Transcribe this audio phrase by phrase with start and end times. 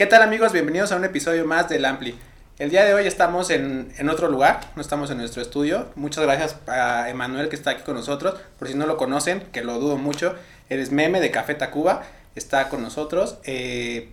[0.00, 0.54] ¿Qué tal amigos?
[0.54, 2.18] Bienvenidos a un episodio más del Ampli.
[2.58, 5.90] El día de hoy estamos en, en, otro lugar, no estamos en nuestro estudio.
[5.94, 8.40] Muchas gracias a Emanuel que está aquí con nosotros.
[8.58, 10.34] Por si no lo conocen, que lo dudo mucho,
[10.70, 12.02] eres meme de Café Tacuba,
[12.34, 13.36] está con nosotros.
[13.44, 14.10] Eh,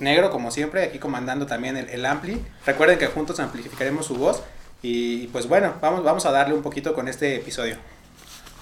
[0.00, 2.44] negro como siempre, aquí comandando también el, el, Ampli.
[2.66, 4.42] Recuerden que juntos amplificaremos su voz.
[4.82, 7.76] Y pues bueno, vamos, vamos a darle un poquito con este episodio.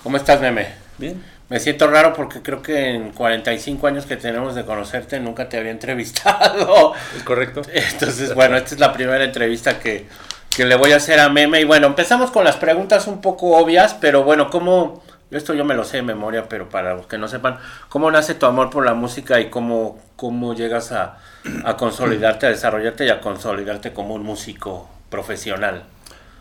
[0.04, 0.68] ¿Cómo estás, meme?
[0.98, 1.20] Bien.
[1.50, 5.58] Me siento raro porque creo que en 45 años que tenemos de conocerte nunca te
[5.58, 6.94] había entrevistado.
[7.16, 7.62] Es correcto.
[7.72, 10.06] Entonces, bueno, esta es la primera entrevista que,
[10.54, 11.60] que, le voy a hacer a Meme.
[11.60, 15.02] Y bueno, empezamos con las preguntas un poco obvias, pero bueno, ¿cómo...
[15.30, 17.58] Esto yo me lo sé de memoria, pero para los que no sepan,
[17.88, 21.18] ¿cómo nace tu amor por la música y cómo, cómo llegas a,
[21.64, 25.82] a consolidarte, a desarrollarte y a consolidarte como un músico profesional?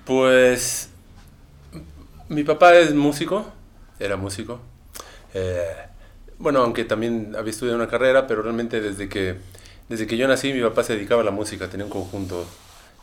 [0.06, 0.92] Pues
[2.28, 3.52] mi papá es músico,
[4.00, 4.62] era músico.
[5.34, 5.76] Eh,
[6.38, 9.36] bueno, aunque también había estudiado una carrera, pero realmente desde que,
[9.89, 12.45] desde que yo nací mi papá se dedicaba a la música, tenía un conjunto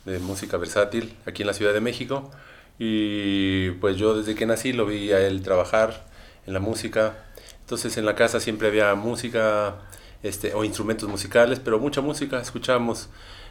[0.04, 2.30] de música versátil aquí en la Ciudad de México
[2.78, 6.06] y pues yo desde que nací lo vi a él trabajar
[6.46, 7.18] en la música.
[7.60, 9.76] Entonces en la casa siempre había música
[10.22, 13.08] este, o instrumentos musicales, pero mucha música escuchábamos.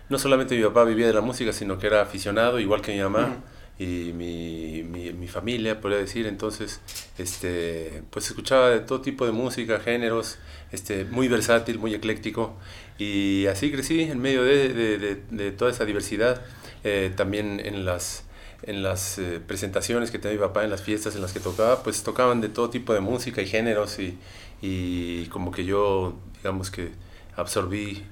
[0.10, 3.02] No solamente mi papá vivía de la música, sino que era aficionado, igual que mi
[3.02, 3.38] mamá.
[3.80, 6.28] Y mi, mi, mi, familia, podría decir.
[6.28, 6.82] Entonces,
[7.18, 10.38] este, pues escuchaba de todo tipo de música, géneros,
[10.74, 12.58] este, muy versátil, muy ecléctico.
[12.98, 16.42] Y así crecí en medio de, de, de, de toda esa diversidad.
[16.84, 18.26] Eh, también en las,
[18.64, 21.82] en las eh, presentaciones que tenía mi papá, en las fiestas en las que tocaba,
[21.82, 23.98] pues tocaban de todo tipo de música y géneros.
[24.00, 24.18] Y,
[24.62, 26.92] y como que yo, digamos que
[27.38, 28.04] absorbí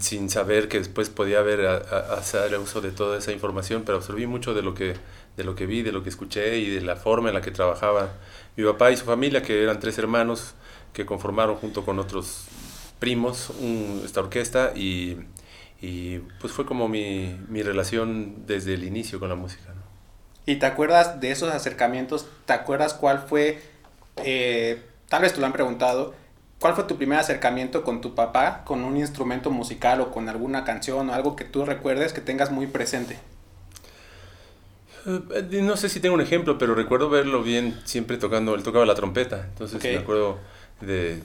[0.00, 3.98] sin saber que después podía haber a, a hacer uso de toda esa información, pero
[3.98, 4.94] absorbí mucho de lo que
[5.36, 7.50] de lo que vi, de lo que escuché y de la forma en la que
[7.50, 8.14] trabajaba
[8.56, 10.54] mi papá y su familia, que eran tres hermanos
[10.92, 12.46] que conformaron junto con otros
[12.98, 15.18] primos un, esta orquesta y,
[15.82, 19.74] y, pues fue como mi, mi, relación desde el inicio con la música.
[19.74, 19.82] ¿no?
[20.46, 22.26] ¿Y te acuerdas de esos acercamientos?
[22.46, 23.60] ¿Te acuerdas cuál fue,
[24.24, 26.14] eh, tal vez te lo han preguntado,
[26.66, 30.64] ¿Cuál fue tu primer acercamiento con tu papá con un instrumento musical o con alguna
[30.64, 33.20] canción o algo que tú recuerdes que tengas muy presente?
[35.04, 35.20] Uh,
[35.62, 38.96] no sé si tengo un ejemplo, pero recuerdo verlo bien siempre tocando, él tocaba la
[38.96, 39.94] trompeta, entonces okay.
[39.94, 40.40] me acuerdo
[40.80, 41.20] de,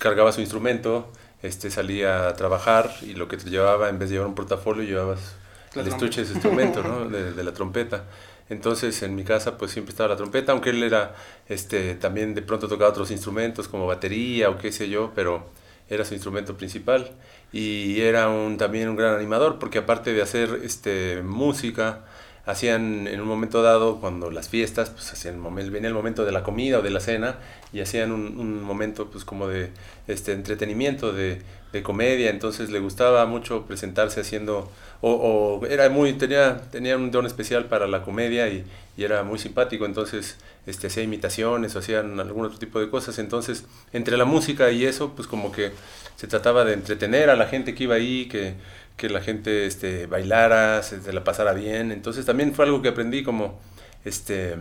[0.00, 1.08] cargaba su instrumento,
[1.44, 4.82] este salía a trabajar y lo que te llevaba, en vez de llevar un portafolio,
[4.82, 5.36] llevabas
[5.74, 7.08] el estuche de ese instrumento, ¿no?
[7.08, 8.04] de, de la trompeta.
[8.48, 11.14] Entonces en mi casa pues siempre estaba la trompeta, aunque él era,
[11.48, 15.46] este, también de pronto tocaba otros instrumentos como batería o qué sé yo, pero
[15.88, 17.12] era su instrumento principal.
[17.52, 22.04] Y era un, también un gran animador porque aparte de hacer este, música,
[22.44, 26.42] hacían en un momento dado, cuando las fiestas, pues hacían, venía el momento de la
[26.42, 27.36] comida o de la cena
[27.72, 29.70] y hacían un, un momento pues como de
[30.08, 31.40] este, entretenimiento, de,
[31.72, 34.70] de, comedia, entonces le gustaba mucho presentarse haciendo,
[35.00, 38.64] o, era muy, tenía, tenía un don especial para la comedia y,
[38.96, 40.36] y era muy simpático, entonces
[40.66, 44.84] este, hacía imitaciones o hacían algún otro tipo de cosas, entonces entre la música y
[44.84, 45.72] eso, pues como que
[46.16, 48.54] se trataba de entretener a la gente que iba ahí, que
[48.96, 51.92] que la gente este, bailara, se, la pasara bien.
[51.92, 53.60] Entonces también fue algo que aprendí como,
[54.04, 54.56] este,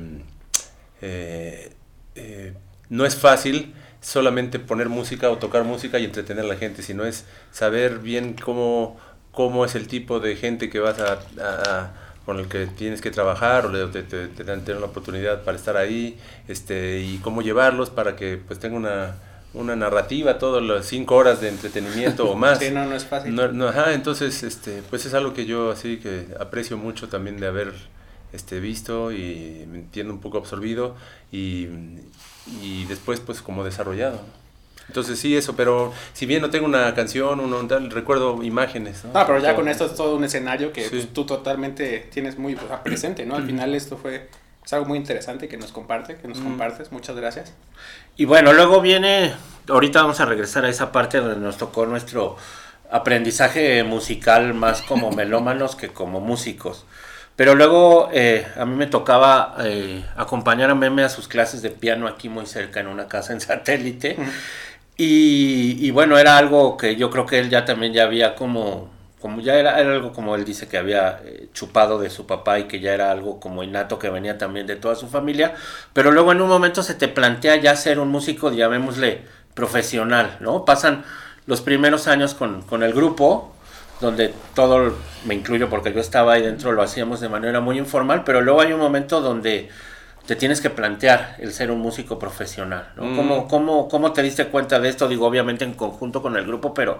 [1.01, 1.73] eh,
[2.15, 2.53] eh,
[2.89, 7.05] no es fácil solamente poner música o tocar música y entretener a la gente, sino
[7.05, 8.99] es saber bien cómo,
[9.31, 11.93] cómo es el tipo de gente que vas a,
[12.25, 15.77] con el que tienes que trabajar o te, te, te, dan una oportunidad para estar
[15.77, 16.17] ahí
[16.47, 19.15] este, y cómo llevarlos para que pues tenga una
[19.53, 22.59] una narrativa todas las cinco horas de entretenimiento o más.
[22.61, 23.35] Sí, no, no es fácil.
[23.35, 27.39] No, no, ajá, entonces, este, pues es algo que yo así que aprecio mucho también
[27.39, 27.73] de haber
[28.33, 30.95] este, visto y me entiendo un poco absorbido
[31.31, 31.67] y,
[32.61, 34.21] y después pues como desarrollado.
[34.87, 39.05] Entonces sí, eso, pero si bien no tengo una canción, un, tal, recuerdo imágenes.
[39.05, 39.13] ¿no?
[39.13, 40.89] no pero ya con esto es todo un escenario que sí.
[40.89, 43.35] pues, tú totalmente tienes muy presente, ¿no?
[43.35, 44.27] Al final esto fue
[44.65, 46.43] es algo muy interesante que nos comparte, que nos mm.
[46.43, 46.91] compartes.
[46.91, 47.53] Muchas gracias.
[48.15, 49.33] Y bueno, luego viene,
[49.67, 52.37] ahorita vamos a regresar a esa parte donde nos tocó nuestro
[52.91, 56.85] aprendizaje musical más como melómanos que como músicos.
[57.35, 61.71] Pero luego eh, a mí me tocaba eh, acompañar a Meme a sus clases de
[61.71, 64.17] piano aquí muy cerca en una casa en satélite.
[64.97, 69.39] y, bueno, era algo que yo creo que él ya también ya había como, como
[69.39, 72.63] ya era, era algo como él dice que había eh, chupado de su papá y
[72.63, 75.53] que ya era algo como innato que venía también de toda su familia.
[75.93, 79.21] Pero luego en un momento se te plantea ya ser un músico, llamémosle
[79.53, 80.65] profesional, ¿no?
[80.65, 81.05] Pasan
[81.45, 83.53] los primeros años con, con el grupo
[84.01, 84.95] donde todo,
[85.25, 88.61] me incluyo porque yo estaba ahí dentro, lo hacíamos de manera muy informal, pero luego
[88.61, 89.69] hay un momento donde
[90.25, 93.05] te tienes que plantear el ser un músico profesional, ¿no?
[93.05, 93.47] Mm.
[93.47, 95.07] ¿Cómo, cómo, te diste cuenta de esto?
[95.07, 96.99] Digo, obviamente en conjunto con el grupo, pero,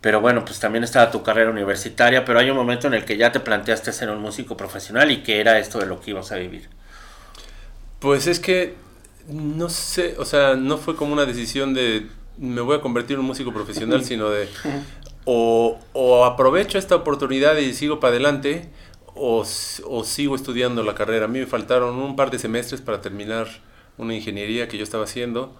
[0.00, 3.16] pero bueno, pues también estaba tu carrera universitaria, pero hay un momento en el que
[3.16, 6.30] ya te planteaste ser un músico profesional y que era esto de lo que ibas
[6.32, 6.68] a vivir.
[7.98, 8.74] Pues es que,
[9.28, 12.06] no sé, o sea, no fue como una decisión de
[12.38, 14.48] me voy a convertir en un músico profesional, sino de
[15.30, 18.70] o, aprovecho esta oportunidad y sigo para adelante
[19.14, 21.26] o, sigo estudiando la carrera.
[21.26, 23.48] A mí me faltaron un par de semestres para terminar
[23.98, 25.54] una ingeniería que yo estaba haciendo.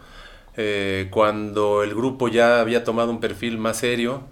[0.56, 4.22] Eh, cuando el grupo ya había tomado un perfil más serio,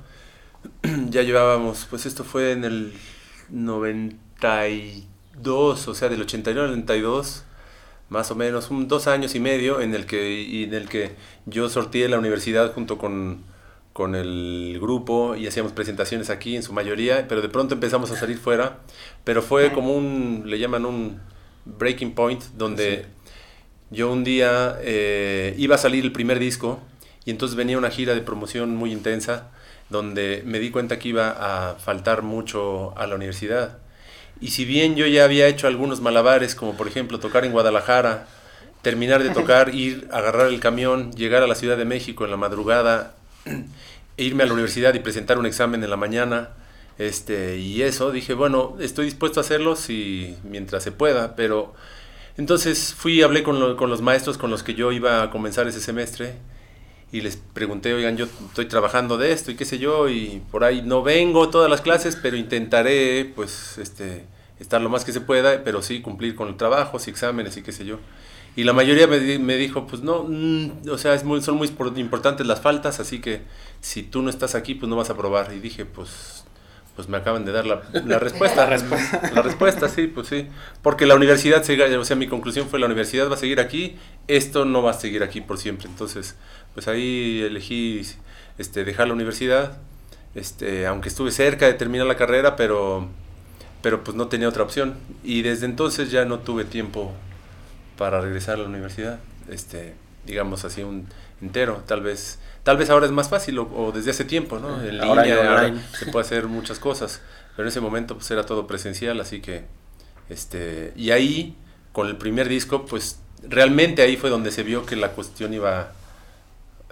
[1.11, 2.93] ya llevábamos, pues esto fue en el
[3.51, 7.45] 92, o sea, del 89 al 92,
[8.09, 11.15] más o menos, un, dos años y medio en el que, en el que
[11.47, 13.45] yo sorteé la universidad junto con
[13.97, 18.17] con el grupo y hacíamos presentaciones aquí en su mayoría, pero de pronto empezamos a
[18.17, 18.81] salir fuera,
[19.25, 21.19] pero fue como un, le llaman un
[21.65, 23.07] breaking point, donde
[23.91, 26.81] yo un día eh, iba a salir el primer disco
[27.25, 29.49] y entonces venía una gira de promoción muy intensa,
[29.91, 33.79] donde me di cuenta que iba a faltar mucho a la universidad.
[34.41, 38.27] Y si bien yo ya había hecho algunos malabares, como por ejemplo tocar en Guadalajara,
[38.83, 42.37] terminar de tocar, ir, agarrar el camión, llegar a la Ciudad de México en la
[42.37, 43.15] madrugada,
[44.17, 46.51] irme a la universidad y presentar un examen en la mañana.
[46.99, 51.75] Este, y eso, dije, bueno, estoy dispuesto a hacerlo si, mientras se pueda, pero
[52.37, 55.81] entonces fui, hablé con, con los maestros con los que yo iba a comenzar ese
[55.81, 56.35] semestre
[57.13, 60.65] y les pregunté, oigan, yo estoy trabajando de esto y qué sé yo, y por
[60.65, 64.25] ahí no vengo todas las clases, pero intentaré, pues, este,
[64.59, 67.63] estar lo más que se pueda, pero sí cumplir con el trabajo, y exámenes y
[67.63, 67.99] qué sé yo.
[68.57, 71.71] Y la mayoría me, me dijo, pues no, mm, o sea, es muy, son muy
[71.97, 73.43] importantes las faltas, así que
[73.81, 75.53] si tú no estás aquí, pues no vas a probar.
[75.53, 76.36] Y dije, pues,
[76.97, 78.65] pues me acaban de dar la, la respuesta.
[78.65, 79.31] la respuesta.
[79.35, 80.49] La respuesta, sí, pues sí.
[80.83, 81.63] Porque la universidad,
[81.99, 83.97] o sea, mi conclusión fue, la universidad va a seguir aquí,
[84.27, 85.89] esto no va a seguir aquí por siempre.
[85.89, 86.37] Entonces,
[86.75, 88.03] pues ahí elegí
[88.59, 89.77] este, dejar la universidad,
[90.35, 93.09] este, aunque estuve cerca de terminar la carrera, pero,
[93.83, 94.95] pero pues no tenía otra opción.
[95.23, 97.13] Y desde entonces ya no tuve tiempo
[97.99, 99.21] para regresar a la universidad,
[99.51, 99.95] este,
[100.25, 101.07] digamos así un
[101.43, 104.83] entero, tal vez, tal vez ahora es más fácil o, desde hace tiempo, ¿no?
[104.83, 107.21] En línea se puede hacer muchas cosas,
[107.55, 109.67] pero en ese momento pues era todo presencial, así que,
[110.29, 111.55] este, y ahí
[111.93, 115.93] con el primer disco, pues realmente ahí fue donde se vio que la cuestión iba,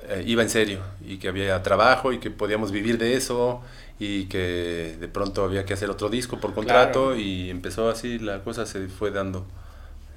[0.09, 3.61] eh, iba en serio y que había trabajo y que podíamos vivir de eso
[3.99, 8.45] y que de pronto había que hacer otro disco por contrato y empezó así la
[8.45, 9.45] cosa se fue dando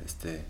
[0.05, 0.45] este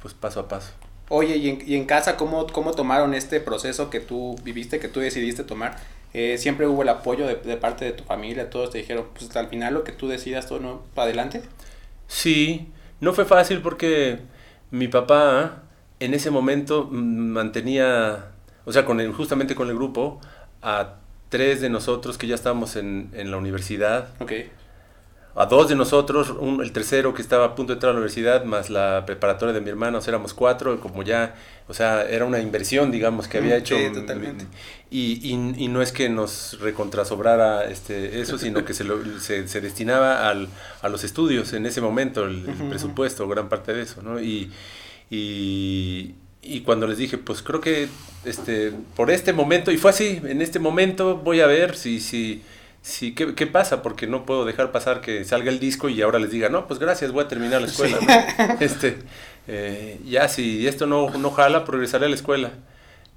[0.00, 0.72] pues paso a paso.
[1.08, 4.88] Oye, ¿y en, y en casa ¿cómo, cómo tomaron este proceso que tú viviste, que
[4.88, 5.76] tú decidiste tomar?
[6.14, 8.48] Eh, ¿Siempre hubo el apoyo de, parte de tu familia?
[8.48, 11.42] ¿Todos te dijeron, pues al final lo que tú decidas, todo no para adelante?
[12.06, 12.68] Sí,
[13.00, 14.20] no fue fácil porque
[14.70, 15.62] mi papá
[16.00, 18.26] en ese momento mantenía,
[18.64, 20.20] o sea, con justamente con el grupo,
[20.62, 20.94] a
[21.28, 24.08] tres de nosotros que ya estábamos en, en la universidad.
[24.20, 24.50] Okay
[25.36, 28.44] a dos de nosotros, el tercero que estaba a punto de entrar a la universidad,
[28.44, 31.34] más la preparatoria de mi hermano, éramos cuatro, como ya,
[31.66, 33.76] o sea, era una inversión, digamos, que había hecho.
[33.92, 34.46] totalmente.
[34.90, 40.48] Y, y, no es que nos recontrasobrara este, eso, sino que se, se, destinaba al,
[40.82, 44.20] a los estudios en ese momento, el, presupuesto, gran parte de eso, ¿no?
[44.20, 44.52] Y,
[45.10, 47.88] y, y cuando les dije, pues creo que
[48.24, 51.98] este, por este momento, y fue así, en este momento voy a ver si...
[51.98, 52.42] si
[52.84, 53.80] Sí, ¿qué, ¿qué, pasa?
[53.80, 56.78] Porque no puedo dejar pasar que salga el disco y ahora les diga, no, pues
[56.78, 57.98] gracias, voy a terminar la escuela.
[58.60, 58.98] Este,
[59.48, 62.50] eh, ya, si esto no, no jala, progresaré a la escuela.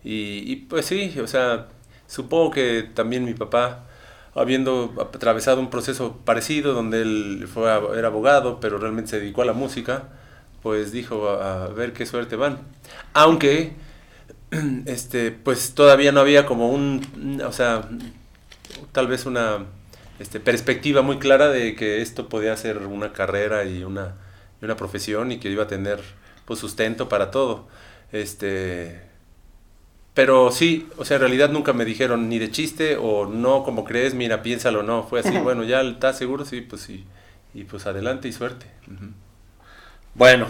[0.06, 1.68] Y, y, pues sí, o sea,
[2.08, 3.84] supongo que también mi papá,
[4.36, 9.46] habiendo atravesado un proceso parecido, donde él fue era abogado, pero realmente se dedicó a
[9.46, 10.04] la música,
[10.64, 12.60] pues dijo, a, a ver qué suerte van.
[13.12, 13.74] Aunque,
[14.86, 17.90] este, pues todavía no había como un, o sea,
[18.92, 19.66] tal vez una
[20.20, 24.16] este, perspectiva muy clara de que esto podía ser una carrera y una,
[24.62, 26.00] una profesión y que iba a tener
[26.46, 27.68] pues, sustento para todo.
[28.12, 29.02] Este,
[30.14, 33.84] pero sí, o sea, en realidad nunca me dijeron ni de chiste o no como
[33.84, 35.04] crees, mira, piénsalo, no.
[35.04, 37.06] Fue así, bueno, ya estás seguro, sí, pues sí.
[37.54, 38.66] y pues adelante y suerte.
[40.16, 40.48] Bueno,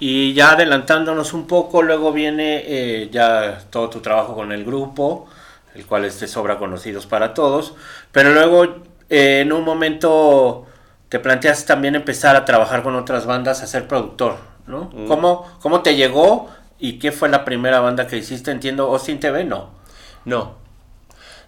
[0.00, 5.28] y ya adelantándonos un poco, luego viene eh, ya todo tu trabajo con el grupo,
[5.74, 7.74] el cual es de sobra conocidos para todos,
[8.12, 8.64] pero luego
[9.08, 10.66] eh, en un momento
[11.08, 14.90] te planteas también empezar a trabajar con otras bandas, a ser productor, ¿no?
[14.92, 15.06] Mm.
[15.06, 18.50] ¿Cómo, ¿Cómo te llegó y qué fue la primera banda que hiciste?
[18.50, 19.70] Entiendo, Austin TV, no.
[20.24, 20.56] No.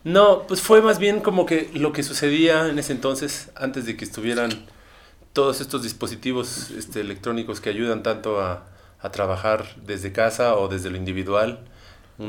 [0.04, 3.96] No, pues fue más bien como que lo que sucedía en ese entonces, antes de
[3.96, 4.66] que estuvieran
[5.32, 8.64] todos estos dispositivos este, electrónicos que ayudan tanto a,
[9.12, 11.60] trabajar desde casa o desde lo individual.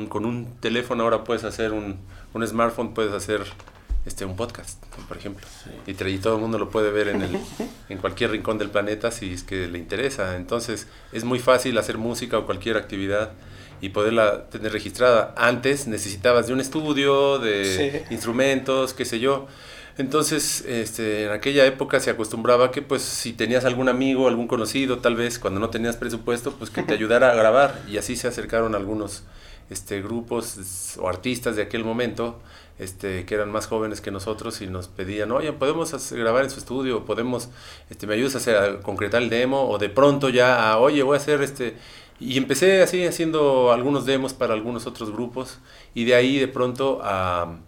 [0.10, 2.00] Con un teléfono ahora puedes hacer un,
[2.46, 3.42] smartphone, puedes hacer
[4.06, 5.46] este, un podcast, por ejemplo.
[5.86, 7.40] Y, todo el mundo lo puede ver en, el,
[7.90, 10.36] en cualquier rincón del planeta si es que le interesa.
[10.36, 13.32] Entonces es muy fácil hacer música o cualquier actividad
[13.82, 15.34] y poderla tener registrada.
[15.38, 19.48] Antes necesitabas de un estudio, de instrumentos, qué sé yo.
[19.98, 25.00] Entonces, este, en aquella época se acostumbraba que pues si tenías algún amigo, algún conocido,
[25.00, 27.82] tal vez cuando no tenías presupuesto, pues que te ayudara a grabar.
[27.88, 29.24] Y así se acercaron algunos
[29.70, 32.40] este, grupos o artistas de aquel momento,
[32.80, 36.60] este, que eran más jóvenes que nosotros y nos pedían, oye, podemos grabar en su
[36.60, 37.50] estudio, podemos,
[37.90, 41.16] este, me ayudas a, hacer, a concretar el demo, o de pronto ya, oye, voy
[41.16, 41.76] a hacer este...
[42.20, 45.60] Y empecé así haciendo algunos demos para algunos otros grupos
[45.94, 47.60] y de ahí de pronto a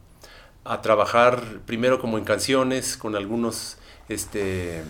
[0.69, 3.77] a trabajar primero como en canciones con algunos
[4.07, 4.83] este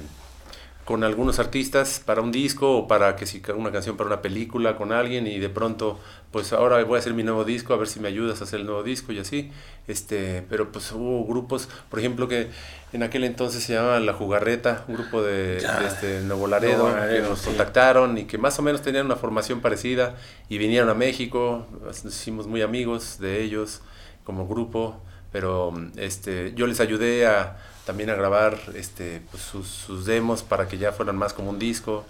[0.89, 4.75] con algunos artistas para un disco o para que si una canción para una película
[4.75, 5.99] con alguien y de pronto
[6.31, 8.61] pues ahora voy a hacer mi nuevo disco a ver si me ayudas a hacer
[8.61, 9.51] el nuevo disco y así.
[9.87, 12.49] Este pero pues hubo grupos por ejemplo que
[12.91, 17.43] en aquel entonces se llamaba La Jugarreta un grupo de, este, Nuevo Laredo, que nos
[17.43, 20.15] contactaron y que más o menos tenían una formación parecida
[20.49, 23.83] y vinieron a México nos hicimos muy amigos de ellos
[24.23, 24.99] como grupo
[25.31, 27.57] pero este, yo les ayudé a,
[27.89, 32.05] también a grabar este, pues, sus, demos para que ya fueran más como un disco.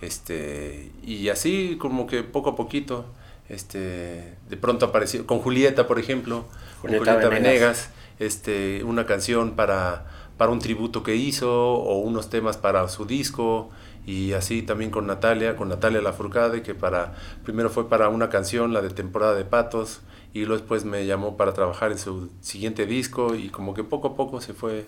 [0.00, 3.06] Este, y así como que poco a poquito,
[3.48, 6.44] este, de pronto apareció, con Julieta, por ejemplo,
[6.80, 7.90] Julieta, Julieta Venegas.
[8.20, 10.06] este, una canción para,
[10.36, 13.70] para un tributo que hizo o unos temas para su disco
[14.06, 18.72] y así también con Natalia, con Natalia Lafourcade, que para, primero fue para una canción,
[18.72, 20.02] la de temporada de patos,
[20.32, 24.06] y luego después me llamó para trabajar en su siguiente disco y como que poco
[24.06, 24.86] a poco se fue,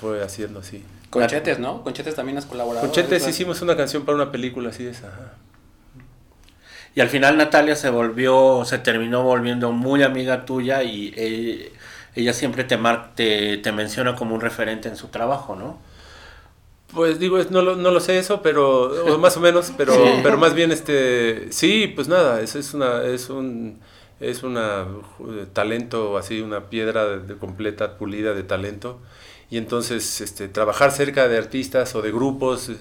[0.00, 0.84] fue haciendo así.
[1.10, 1.82] Conchetes, ¿no?
[1.82, 2.86] Conchetes también has colaborado.
[2.86, 5.34] Conchetes hicimos una canción para una película así de esa.
[6.94, 11.72] Y al final Natalia se volvió, se terminó volviendo muy amiga tuya y eh,
[12.14, 12.78] ella, siempre te,
[13.14, 15.78] te, te menciona como un referente en su trabajo, ¿no?
[16.92, 20.54] Pues digo, no lo, no lo sé eso, pero más o menos, pero, pero más
[20.54, 23.78] bien este, sí, pues nada, es, es una, es un,
[24.20, 24.86] es una
[25.18, 29.00] uh, talento así, una piedra de, completa, pulida de talento.
[29.50, 32.76] Y entonces este, trabajar cerca de artistas o de grupos eh,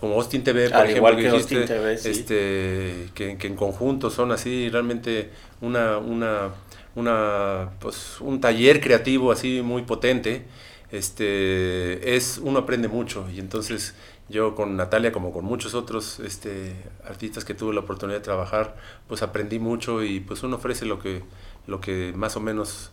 [0.00, 5.30] como Austin TV, por ejemplo, que, este, que, en conjunto son así realmente
[5.62, 6.50] una, una,
[6.94, 10.44] una, pues, un taller creativo así muy potente.
[10.90, 13.94] Este, es, uno aprende mucho y entonces
[14.28, 18.76] yo con Natalia, como con muchos otros este, artistas que tuve la oportunidad de trabajar,
[19.08, 21.22] pues aprendí mucho y pues uno ofrece lo que,
[21.66, 22.90] lo que más o menos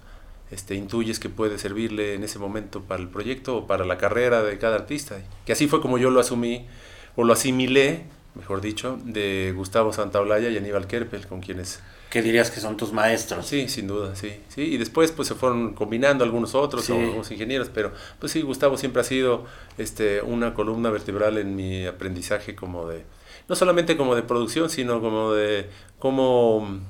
[0.51, 4.43] este, intuyes que puede servirle en ese momento para el proyecto o para la carrera
[4.43, 5.17] de cada artista.
[5.45, 6.67] Que así fue como yo lo asumí
[7.15, 8.03] o lo asimilé,
[8.35, 11.79] mejor dicho, de Gustavo Santaolalla y Aníbal Kerpel, con quienes
[12.13, 13.47] ¿Qué dirías que son tus maestros.
[13.47, 14.35] Sí, sin duda, sí.
[14.47, 14.61] sí.
[14.61, 19.01] Y después pues se fueron combinando algunos otros, algunos ingenieros, pero pues sí, Gustavo siempre
[19.01, 19.45] ha sido
[19.79, 23.03] este, una columna vertebral en mi aprendizaje como de,
[23.49, 26.81] no solamente como de producción, sino como de cómo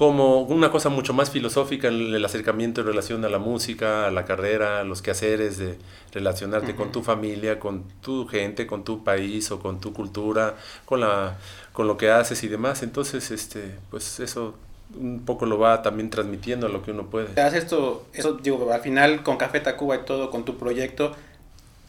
[0.00, 4.24] como una cosa mucho más filosófica el acercamiento en relación a la música, a la
[4.24, 5.76] carrera, a los quehaceres de
[6.14, 11.00] relacionarte con tu familia, con tu gente, con tu país o con tu cultura, con
[11.00, 11.36] la
[11.74, 12.82] con lo que haces y demás.
[12.82, 14.54] Entonces, este, pues eso
[14.98, 17.38] un poco lo va también transmitiendo a lo que uno puede.
[17.38, 21.12] Haces esto, eso digo, al final con Café Tacuba y todo, con tu proyecto,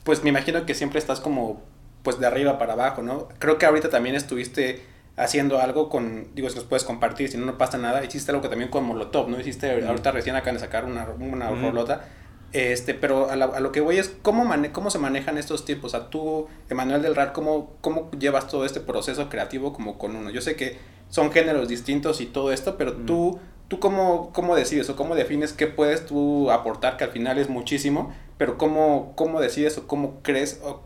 [0.03, 1.63] pues me imagino que siempre estás como
[2.03, 3.29] pues de arriba para abajo, ¿no?
[3.39, 7.45] Creo que ahorita también estuviste haciendo algo con, digo, si nos puedes compartir, si no,
[7.45, 8.03] no pasa nada.
[8.03, 9.39] Hiciste algo que también con Molotov, ¿no?
[9.39, 12.05] Hiciste, ahorita recién acaban de sacar una, una rolota.
[12.53, 15.93] Este, pero a, lo que voy es, ¿cómo, ¿cómo se manejan estos tiempos?
[15.93, 20.15] O sea, tú, Emanuel del RAR, ¿cómo, ¿cómo llevas todo este proceso creativo como con
[20.15, 20.29] uno?
[20.31, 20.77] Yo sé que
[21.09, 23.39] son géneros distintos y todo esto, pero tú,
[23.69, 27.47] tú cómo, cómo decides o cómo defines qué puedes tú aportar, que al final es
[27.47, 30.81] muchísimo, pero cómo, cómo decides o cómo crees o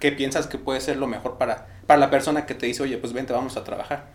[0.00, 2.98] qué piensas que puede ser lo mejor para, para la persona que te dice, oye,
[2.98, 4.06] pues vente, vamos a trabajar?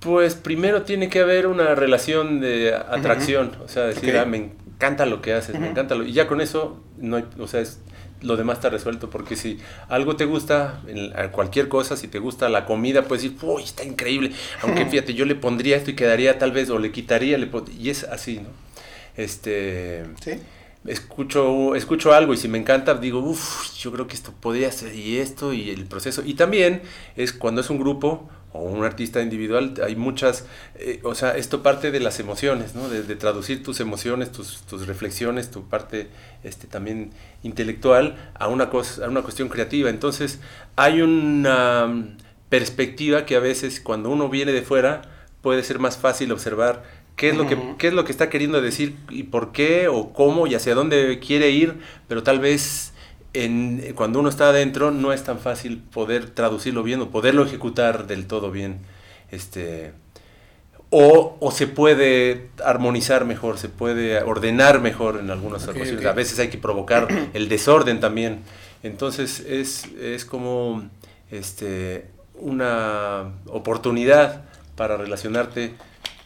[0.00, 5.06] Pues primero tiene que haber una relación de atracción, o sea, decir, ah, me encanta
[5.06, 6.04] lo que haces, me encanta lo...
[6.04, 7.80] Y ya con eso, no o sea, es,
[8.20, 12.48] lo demás está resuelto, porque si algo te gusta, en, cualquier cosa, si te gusta
[12.48, 16.38] la comida, puedes decir, uy, está increíble, aunque fíjate, yo le pondría esto y quedaría
[16.38, 18.48] tal vez, o le quitaría, le y es así, ¿no?
[19.16, 20.04] Este...
[20.20, 20.38] Sí
[20.86, 24.94] escucho, escucho algo y si me encanta, digo, uff, yo creo que esto podría ser
[24.94, 26.22] y esto y el proceso.
[26.24, 26.82] Y también
[27.16, 31.62] es cuando es un grupo o un artista individual, hay muchas, eh, o sea, esto
[31.62, 32.88] parte de las emociones, ¿no?
[32.88, 36.08] De, traducir tus emociones, tus, tus, reflexiones, tu parte
[36.42, 37.10] este, también
[37.42, 39.90] intelectual a una, cosa, a una cuestión creativa.
[39.90, 40.40] Entonces,
[40.76, 42.16] hay una mm,
[42.48, 45.02] perspectiva que a veces cuando uno viene de fuera
[45.42, 46.82] puede ser más fácil observar
[47.16, 50.12] qué es, lo que, qué es lo que está queriendo decir y por qué o
[50.12, 51.74] cómo y hacia dónde quiere ir,
[52.08, 52.92] pero tal vez
[53.32, 58.06] en, cuando uno está adentro no es tan fácil poder traducirlo bien o poderlo ejecutar
[58.06, 58.78] del todo bien.
[59.30, 59.92] Este,
[60.90, 66.04] o, o, se puede armonizar mejor, se puede ordenar mejor en algunas ocasiones.
[66.06, 68.40] A veces hay que provocar el desorden también.
[68.82, 70.88] Entonces es, es como
[71.30, 74.44] este, una oportunidad
[74.76, 75.74] para relacionarte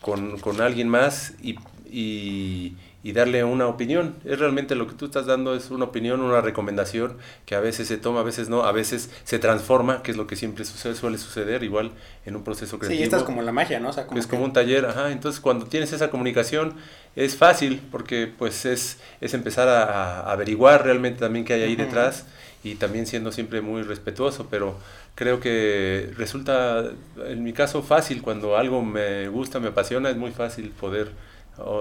[0.00, 1.56] con, con alguien más y,
[1.90, 2.76] y,
[3.12, 4.14] darle una opinión.
[4.24, 7.88] Es realmente lo que tú estás dando, es una opinión, una recomendación que a veces
[7.88, 10.94] se toma, a veces no, a veces se transforma, que es lo que siempre sucede,
[10.94, 11.90] suele suceder, igual
[12.24, 12.98] en un proceso creativo.
[12.98, 13.88] Sí, esta es como la magia, ¿no?
[13.88, 15.10] O sea, como es como un taller, ajá.
[15.10, 16.74] Entonces cuando tienes esa comunicación
[17.16, 22.26] es fácil porque pues es, es empezar a, averiguar realmente también qué hay ahí detrás
[22.62, 24.76] y también siendo siempre muy respetuoso, pero
[25.14, 26.84] creo que resulta,
[27.26, 28.22] en mi caso, fácil.
[28.22, 31.12] Cuando algo me gusta, me apasiona, es muy fácil poder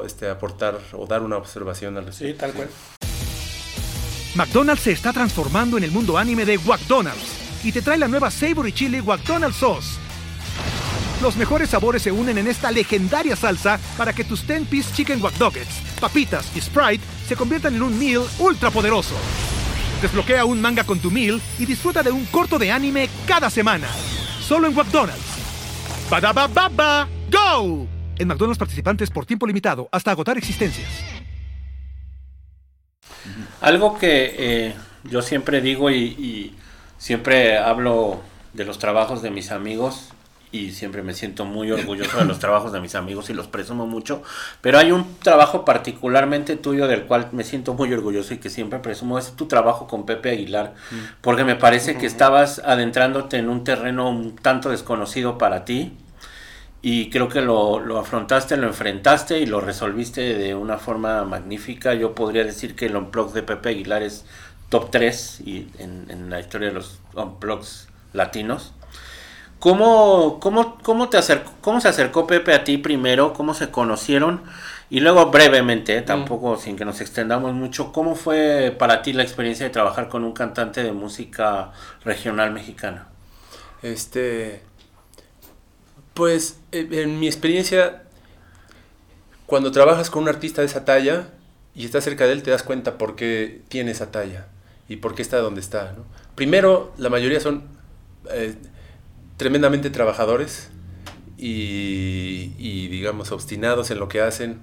[0.06, 2.34] este, aportar o dar una observación al respecto.
[2.34, 2.70] Sí, tal cual.
[4.36, 8.32] McDonald's se está transformando en el mundo anime de McDonald's y te trae la nueva
[8.32, 10.00] Savory Chili McDonald's Sauce.
[11.22, 15.34] Los mejores sabores se unen en esta legendaria salsa para que tus 10-piece chicken wack
[16.00, 19.16] papitas y Sprite se conviertan en un meal ultra poderoso.
[20.02, 23.88] Desbloquea un manga con tu meal y disfruta de un corto de anime cada semana.
[24.40, 25.20] Solo en McDonald's.
[26.10, 27.88] baba ¡Go!
[28.18, 30.90] En McDonald's participantes por tiempo limitado hasta agotar existencias.
[33.62, 36.56] Algo que eh, yo siempre digo y
[36.98, 38.22] siempre hablo
[38.54, 40.10] de los trabajos de mis amigos
[40.52, 43.86] y siempre me siento muy orgulloso de los trabajos de mis amigos y los presumo
[43.86, 44.24] mucho,
[44.62, 48.80] pero hay un trabajo particularmente tuyo del cual me siento muy orgulloso y que siempre
[48.80, 50.96] presumo, es tu trabajo con Pepe Aguilar, mm.
[51.22, 55.94] porque me parece que estabas adentrándote en un terreno un tanto desconocido para ti
[56.82, 61.94] y creo que lo, lo afrontaste, lo enfrentaste y lo resolviste de una forma magnífica.
[61.94, 64.26] Yo podría decir que el Unplug de Pepe Aguilar es
[64.70, 68.74] top 3 y en, en la historia de los Unplugs latinos.
[69.60, 73.34] ¿Cómo, cómo, cómo, te acercó, ¿Cómo se acercó Pepe a ti primero?
[73.34, 74.42] ¿Cómo se conocieron?
[74.90, 76.06] Y luego brevemente, mm.
[76.06, 80.24] tampoco sin que nos extendamos mucho, ¿cómo fue para ti la experiencia de trabajar con
[80.24, 81.72] un cantante de música
[82.06, 83.10] regional mexicana?
[83.82, 84.64] Este,
[86.14, 88.04] pues en mi experiencia,
[89.46, 91.28] cuando trabajas con un artista de esa talla
[91.76, 94.48] y estás cerca de él, te das cuenta por qué tiene esa talla
[94.88, 95.96] y por qué está donde está.
[96.36, 97.64] Primero, la mayoría son...
[98.32, 98.56] Eh,
[99.40, 100.70] tremendamente trabajadores
[101.38, 104.60] y, digamos obstinados en lo que hacen.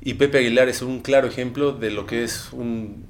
[0.00, 3.04] Y Pepe Aguilar es un claro ejemplo de lo que es un,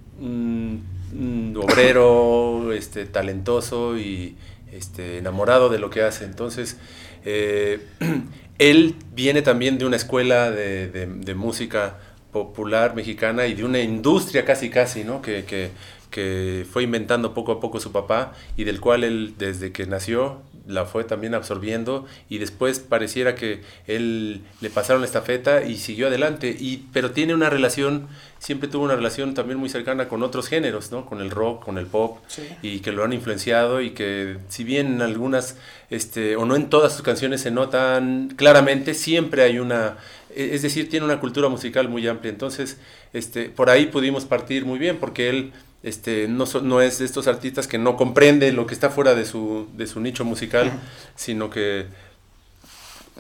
[1.56, 4.34] obrero este, talentoso y
[4.72, 6.24] este, enamorado de lo que hace.
[6.24, 6.76] Entonces,
[7.24, 7.86] eh,
[8.58, 11.98] él viene también de una escuela de, música
[12.32, 15.22] popular mexicana y de una industria casi casi, ¿no?
[15.22, 15.70] Que, que,
[16.10, 20.42] que, fue inventando poco a poco su papá y del cual él desde que nació
[20.66, 26.08] la fue también absorbiendo y después pareciera que él le pasaron la estafeta y siguió
[26.08, 26.54] adelante.
[26.58, 30.92] Y pero tiene una relación siempre tuvo una relación también muy cercana con otros géneros
[30.92, 32.18] no con el rock con el pop
[32.62, 35.56] y que lo han influenciado y que si bien en algunas
[35.88, 39.96] este o no en todas sus canciones se notan claramente siempre hay una
[40.34, 42.30] e, es decir tiene una cultura musical muy amplia.
[42.30, 42.78] Entonces
[43.12, 47.26] este por ahí pudimos partir muy bien porque él este, no, no es de estos
[47.26, 50.72] artistas que no comprende lo que está fuera de su, de su nicho musical,
[51.14, 51.86] sino que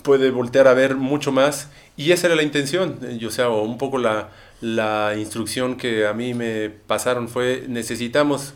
[0.02, 1.68] puede voltear a ver mucho más.
[1.96, 6.06] Y esa era la intención, yo, o sea, o un poco la, la instrucción que
[6.06, 8.54] a mí me pasaron fue, necesitamos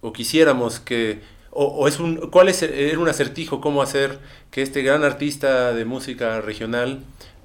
[0.00, 1.20] o quisiéramos que,
[1.50, 4.18] o, es un, ¿cuál es, era un acertijo, cómo hacer
[4.50, 7.00] que este gran artista de música regional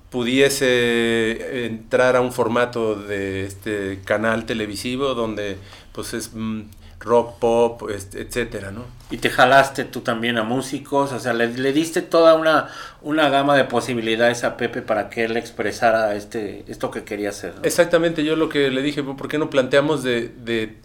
[0.09, 5.57] pudiese entrar a un formato de este canal televisivo donde
[5.93, 6.61] pues es mm,
[6.99, 8.85] rock, pop, etcétera, ¿no?
[9.09, 12.69] Y te jalaste tú también a músicos, o sea, le, diste toda una,
[13.01, 17.53] una gama de posibilidades a Pepe para que él expresara este, esto que quería hacer.
[17.63, 20.77] Exactamente, yo lo que le dije, ¿por qué no planteamos de,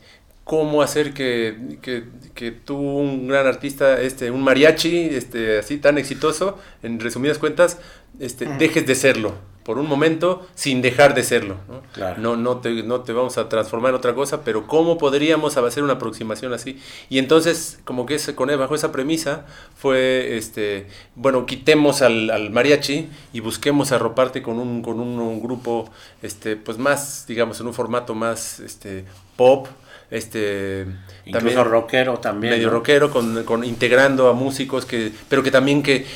[0.44, 2.04] cómo hacer que, que,
[2.35, 7.78] que, tú, un gran artista, este, un mariachi, este, así tan exitoso, en resumidas cuentas,
[8.20, 11.57] este, dejes de serlo por un momento sin dejar de serlo.
[11.66, 12.16] ¿no?
[12.18, 15.83] No, no, te, no te vamos a transformar en otra cosa, pero ¿cómo podríamos hacer
[15.83, 16.78] una aproximación así?
[17.09, 22.30] Y entonces, como que ese, con él, bajo esa premisa, fue, este, bueno, quitemos al,
[22.30, 25.90] al mariachi y busquemos arroparte con un, con un, grupo,
[26.22, 29.66] este, pues más, digamos, en un formato más este, pop,
[30.10, 30.86] este
[31.32, 36.06] también rockero también medio rockero con, con, integrando a músicos que pero que también que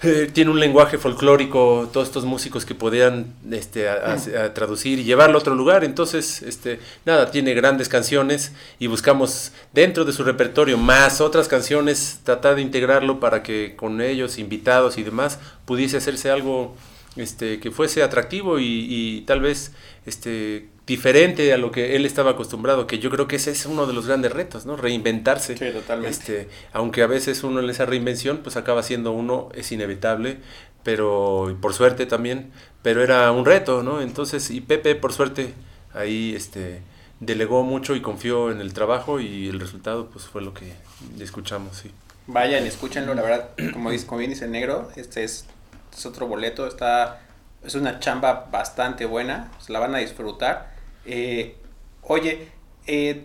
[0.00, 5.38] eh, tiene un lenguaje folclórico, todos estos músicos que podían este, a, traducir y llevarlo
[5.38, 5.82] a otro lugar.
[5.82, 12.20] Entonces, este, nada, tiene grandes canciones y buscamos dentro de su repertorio más otras canciones,
[12.22, 16.76] tratar de integrarlo para que con ellos, invitados y demás, pudiese hacerse algo
[17.16, 19.72] este, que fuese atractivo y, y tal vez
[20.06, 23.86] este, diferente a lo que él estaba acostumbrado, que yo creo que ese es uno
[23.86, 24.74] de los grandes retos, ¿no?
[24.74, 25.56] Reinventarse.
[25.56, 26.10] Sí, totalmente.
[26.10, 30.38] Este, aunque a veces uno en esa reinvención pues acaba siendo uno, es inevitable,
[30.82, 32.50] pero por suerte también,
[32.82, 34.00] pero era un reto, ¿no?
[34.00, 35.52] Entonces, y Pepe por suerte
[35.92, 36.80] ahí este
[37.20, 40.72] delegó mucho y confió en el trabajo y el resultado pues fue lo que
[41.20, 41.90] escuchamos, sí.
[42.28, 45.44] Vayan, escúchenlo, la verdad, como dice, como bien dice el negro, este es,
[45.92, 47.20] es otro boleto, está
[47.62, 50.77] es una chamba bastante buena, se la van a disfrutar
[51.08, 51.56] eh,
[52.02, 52.48] oye,
[52.86, 53.24] eh,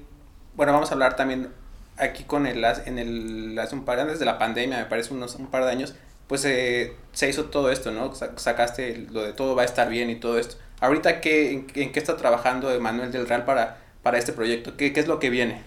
[0.56, 1.50] bueno, vamos a hablar también
[1.98, 5.14] aquí con el, en el, hace un par de antes de la pandemia, me parece
[5.14, 5.96] unos, un par de años,
[6.28, 8.14] pues eh, se hizo todo esto, ¿no?
[8.16, 10.56] Sacaste lo de todo va a estar bien y todo esto.
[10.80, 14.76] Ahorita, ¿qué, en, qué está trabajando Emanuel del Real para, para este proyecto?
[14.76, 15.62] ¿Qué, ¿Qué, es lo que viene?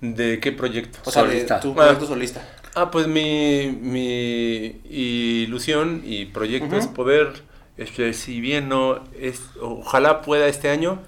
[0.00, 0.98] ¿De qué proyecto?
[1.04, 1.60] O sea, solista.
[1.60, 2.42] tu proyecto solista.
[2.74, 7.42] Ah, pues mi, mi ilusión y proyecto es poder,
[7.76, 11.02] este, si bien no es, ojalá pueda este año,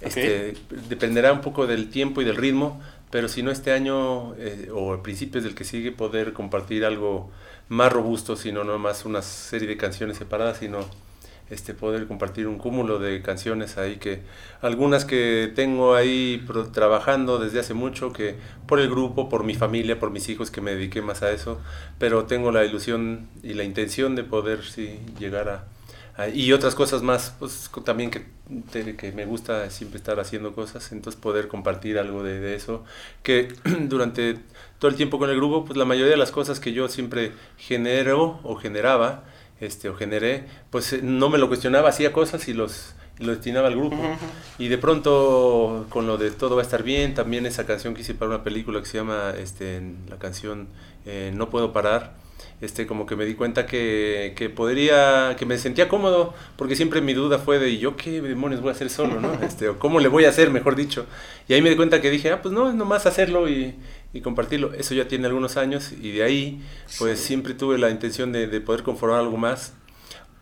[0.00, 0.54] este,
[0.88, 4.94] dependerá un poco del tiempo y del ritmo, pero si no este año eh, o
[4.94, 7.30] a principios del que sigue poder compartir algo
[7.68, 10.86] más robusto, sino no más una serie de canciones separadas, sino
[11.50, 14.22] este poder compartir un cúmulo de canciones ahí que
[14.62, 18.36] algunas que tengo ahí trabajando desde hace mucho que
[18.66, 21.60] por el grupo, por mi familia, por mis hijos que me dediqué más a eso,
[21.98, 25.64] pero tengo la ilusión y la intención de poder sí llegar a
[26.28, 28.26] y otras cosas más, pues también que,
[28.96, 32.84] que me gusta siempre estar haciendo cosas, entonces poder compartir algo de, eso,
[33.22, 33.48] que
[33.80, 34.36] durante
[34.78, 37.32] todo el tiempo con el grupo, pues la mayoría de las cosas que yo siempre
[37.56, 39.24] genero o generaba,
[39.60, 43.68] este, o generé, pues eh, no me lo cuestionaba, hacía cosas y los lo destinaba
[43.68, 43.98] al grupo.
[44.58, 48.00] Y de pronto, con lo de todo va a estar bien, también esa canción que
[48.00, 50.68] hice para una película que se llama, este, la canción
[51.04, 52.14] eh, No puedo parar,
[52.60, 57.00] este, como que me di cuenta que, que, podría, que me sentía cómodo, porque siempre
[57.00, 59.32] mi duda fue de, ¿y yo qué demonios voy a hacer solo, no?
[59.42, 61.06] Este, o cómo le voy a hacer, mejor dicho.
[61.48, 63.74] Y ahí me di cuenta que dije, ah, pues no, es nomás hacerlo y,
[64.12, 64.74] y compartirlo.
[64.74, 66.62] Eso ya tiene algunos años y de ahí,
[66.98, 69.74] pues siempre tuve la intención de, de, poder conformar algo más.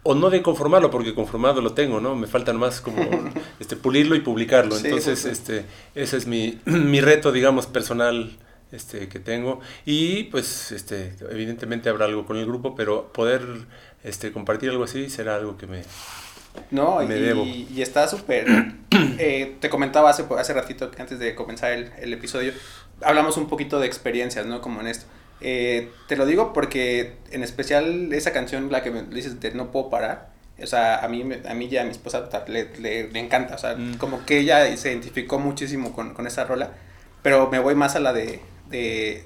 [0.03, 2.17] O no de conformarlo, porque conformado lo tengo, ¿no?
[2.17, 2.99] Me falta más como
[3.61, 4.77] este, pulirlo y publicarlo.
[4.77, 8.37] Entonces, este, ese es mi, mi reto, digamos, personal
[8.73, 9.61] este, que tengo.
[9.85, 13.43] Y pues este, evidentemente habrá algo con el grupo, pero poder
[14.05, 15.83] este, compartir algo así será algo que me,
[16.71, 17.45] no, y, debo.
[17.45, 18.47] y está súper.
[19.21, 22.53] Eh, te comentaba hace, hace ratito, antes de comenzar el, el, episodio,
[23.03, 24.61] hablamos un poquito de experiencias, ¿no?
[24.61, 25.07] Como en esto.
[25.41, 29.73] Eh, te lo digo porque, en especial, esa canción, la que me dices de No
[29.73, 30.31] Puedo Parar,
[30.63, 33.75] o sea, a mí, a mí ya a mi esposa le, le, encanta, o sea,
[33.77, 33.99] mm.
[33.99, 36.71] como que ella se identificó muchísimo con, con esa rola,
[37.23, 39.25] pero me voy más a la de de,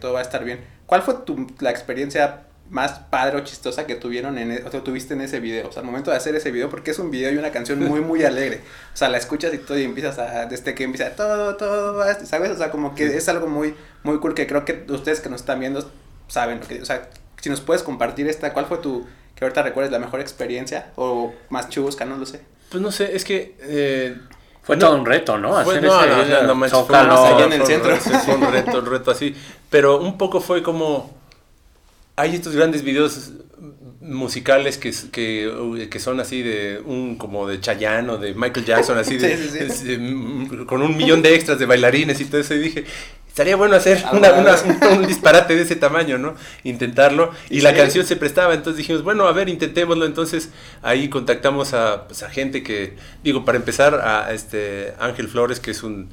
[0.00, 0.60] todo va a estar bien.
[0.86, 5.14] ¿Cuál fue tu, la experiencia más padre o chistosa que tuvieron en, e, o tuviste
[5.14, 5.68] en ese video?
[5.68, 7.78] O sea, al momento de hacer ese video, porque es un video y una canción
[7.80, 8.60] muy, muy alegre.
[8.94, 12.50] O sea, la escuchas y todo y empiezas a, desde que empieza todo, todo, ¿sabes?
[12.50, 15.40] O sea, como que es algo muy, muy cool que creo que ustedes que nos
[15.40, 15.90] están viendo
[16.28, 19.62] saben lo que, o sea, si nos puedes compartir esta, ¿cuál fue tu, que ahorita
[19.62, 22.40] recuerdes la mejor experiencia o más chusca, no lo sé?
[22.70, 23.56] Pues no sé, es que...
[23.60, 24.16] Eh,
[24.70, 25.56] fue todo un reto, ¿no?
[25.56, 27.96] Hacer no, ese, no, no, fue, allá en el centro.
[27.96, 29.34] Fue un reto, un reto así.
[29.68, 31.18] Pero un poco fue como...
[32.14, 33.32] Hay estos grandes videos
[34.00, 38.96] musicales que, que, que, son así de un como de Chayanne o de Michael Jackson
[38.96, 42.84] así de, mm, con un millón de extras de bailarines y todo eso y dije
[43.40, 44.34] estaría bueno hacer una,
[44.92, 46.34] un, disparate de ese tamaño, ¿no?
[46.62, 47.30] Intentarlo.
[47.48, 50.04] Y la canción se prestaba, entonces dijimos, bueno, a ver, intentémoslo.
[50.04, 50.50] Entonces
[50.82, 55.70] ahí contactamos a, pues, a gente que, digo, para empezar, a este Ángel Flores, que
[55.70, 56.10] es un,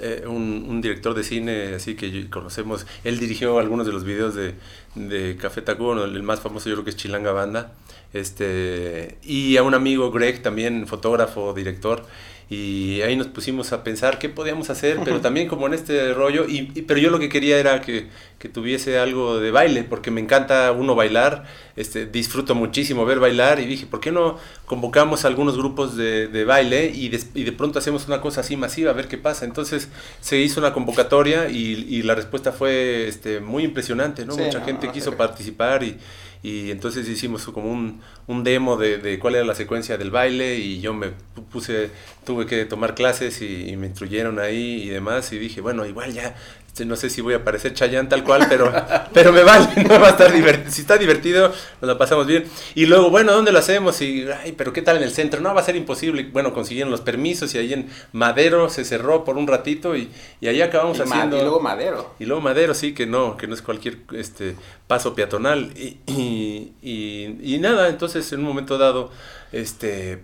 [0.00, 2.86] eh, un, director de cine, así que conocemos.
[3.02, 4.54] Él dirigió algunos de los videos de,
[4.94, 7.72] de Café Tacuba, el más famoso yo creo que es Chilanga Banda.
[8.12, 12.06] Este, y a un amigo, Greg, también fotógrafo, director
[12.50, 16.46] y ahí nos pusimos a pensar qué podíamos hacer, pero también como en este rollo,
[16.48, 18.06] y, pero yo lo que quería era que,
[18.38, 21.44] que, tuviese algo de baile, porque me encanta uno bailar,
[21.76, 26.28] este, disfruto muchísimo ver bailar, y dije, ¿por qué no convocamos a algunos grupos de,
[26.28, 29.18] de baile y de, y de, pronto hacemos una cosa así masiva, a ver qué
[29.18, 29.44] pasa?
[29.44, 29.90] Entonces
[30.22, 34.34] se hizo una convocatoria y, y la respuesta fue este, muy impresionante, ¿no?
[34.34, 35.98] Mucha gente quiso participar y
[36.42, 40.56] y entonces hicimos como un, un demo de, de, cuál era la secuencia del baile
[40.56, 41.08] y yo me
[41.50, 41.90] puse,
[42.28, 46.12] tuve que tomar clases y, y, me instruyeron ahí y demás y dije, bueno, igual
[46.12, 46.34] ya
[46.66, 48.70] este, no sé si voy a parecer Chayán tal cual, pero,
[49.14, 50.70] pero me vale, no va a estar divertido.
[50.70, 51.48] Si está divertido,
[51.80, 52.44] nos la pasamos bien.
[52.74, 54.00] Y luego, bueno, ¿dónde lo hacemos?
[54.02, 55.40] Y, ay, pero ¿qué tal en el centro?
[55.40, 56.28] No, va a ser imposible.
[56.30, 60.10] Bueno, consiguieron los permisos y ahí en Madero se cerró por un ratito y,
[60.40, 61.38] y ahí acabamos haciendo.
[61.38, 62.14] y luego Madero.
[62.18, 64.54] Y luego Madero, sí, que no, que no es cualquier este
[64.86, 65.72] paso peatonal.
[65.76, 69.10] Y, y nada, entonces en un momento dado,
[69.50, 70.20] este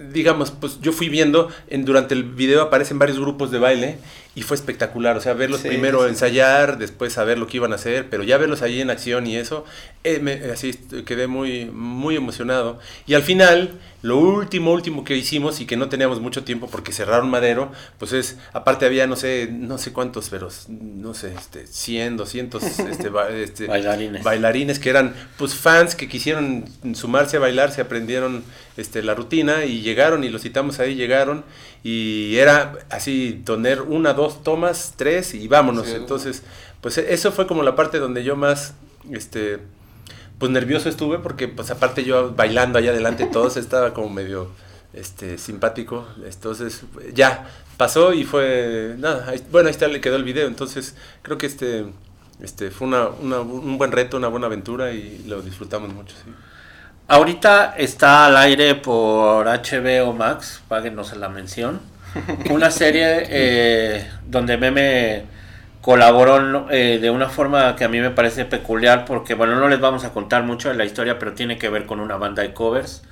[0.00, 3.98] digamos, pues yo fui viendo, en, durante el video aparecen varios grupos de baile
[4.34, 8.08] y fue espectacular, o sea, verlos primero ensayar, después saber lo que iban a hacer,
[8.08, 9.64] pero ya verlos ahí en acción y eso,
[10.04, 10.72] eh, me, así
[11.04, 12.78] quedé muy, muy emocionado.
[13.06, 16.92] Y al final, lo último, último que hicimos y que no teníamos mucho tiempo porque
[16.92, 21.66] cerraron Madero, pues es, aparte había no sé, no sé cuántos, pero no sé, este,
[21.66, 23.10] 100, 200 este,
[23.42, 24.22] este, bailarines.
[24.22, 28.44] bailarines que eran pues fans que quisieron sumarse a bailar, se aprendieron
[28.76, 31.44] este, la rutina y llegaron y los citamos ahí, llegaron
[31.82, 35.88] y era así, tener una, dos tomas, tres y vámonos.
[35.88, 36.42] Entonces,
[36.80, 38.74] pues e, eso fue como la parte donde yo más,
[39.10, 39.58] este,
[40.38, 44.50] pues nervioso estuve porque pues aparte yo bailando allá adelante todos estaba como medio,
[44.92, 46.06] este, simpático.
[46.24, 46.82] Entonces,
[47.14, 50.48] ya, pasó y fue, nada, bueno, ahí está, le quedó el video.
[50.48, 51.86] Entonces, creo que este,
[52.42, 56.30] este, fue una, una, un buen reto, una buena aventura y lo disfrutamos mucho, sí.
[57.10, 61.80] Ahorita está al aire por HBO Max, páguenos la mención.
[62.50, 65.24] Una serie eh, donde Meme
[65.80, 69.80] colaboró eh, de una forma que a mí me parece peculiar porque, bueno, no les
[69.80, 72.54] vamos a contar mucho de la historia, pero tiene que ver con una banda de
[72.54, 73.02] covers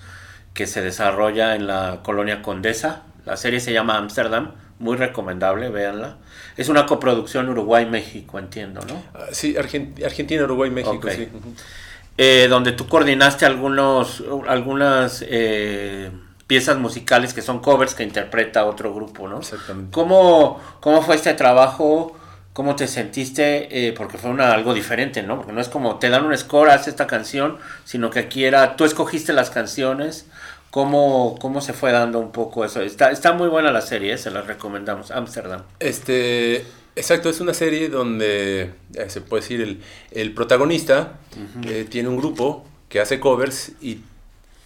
[0.54, 3.02] que se desarrolla en la colonia Condesa.
[3.26, 6.18] La serie se llama Amsterdam, muy recomendable, véanla.
[6.56, 8.94] Es una coproducción Uruguay-México, entiendo, ¿no?
[8.94, 11.16] Uh, sí, Argent Argentina, Uruguay, México, okay.
[11.16, 11.28] sí.
[11.34, 11.88] Uh -huh
[12.20, 16.11] eh, donde tú coordinaste algunos, algunas eh,
[16.48, 19.38] piezas musicales que son covers que interpreta otro grupo, ¿no?
[19.38, 19.92] Exactamente.
[19.92, 22.16] ¿Cómo, cómo fue este trabajo?
[22.52, 23.68] ¿Cómo te sentiste?
[23.70, 25.37] Eh, porque fue una, algo diferente, ¿no?
[25.37, 28.74] Porque no es como te dan un score, haz esta canción, sino que aquí era,
[28.74, 30.26] tú escogiste las canciones.
[30.70, 32.83] ¿Cómo, ¿Cómo se fue dando un poco eso?
[32.83, 35.12] Está, está muy buena la serie, se la recomendamos.
[35.12, 35.62] Amsterdam.
[35.78, 36.66] Este,
[36.98, 39.80] Exacto, es una serie donde eh, se puede decir el,
[40.11, 41.70] el protagonista uh -huh.
[41.70, 44.00] eh, tiene un grupo que hace covers y,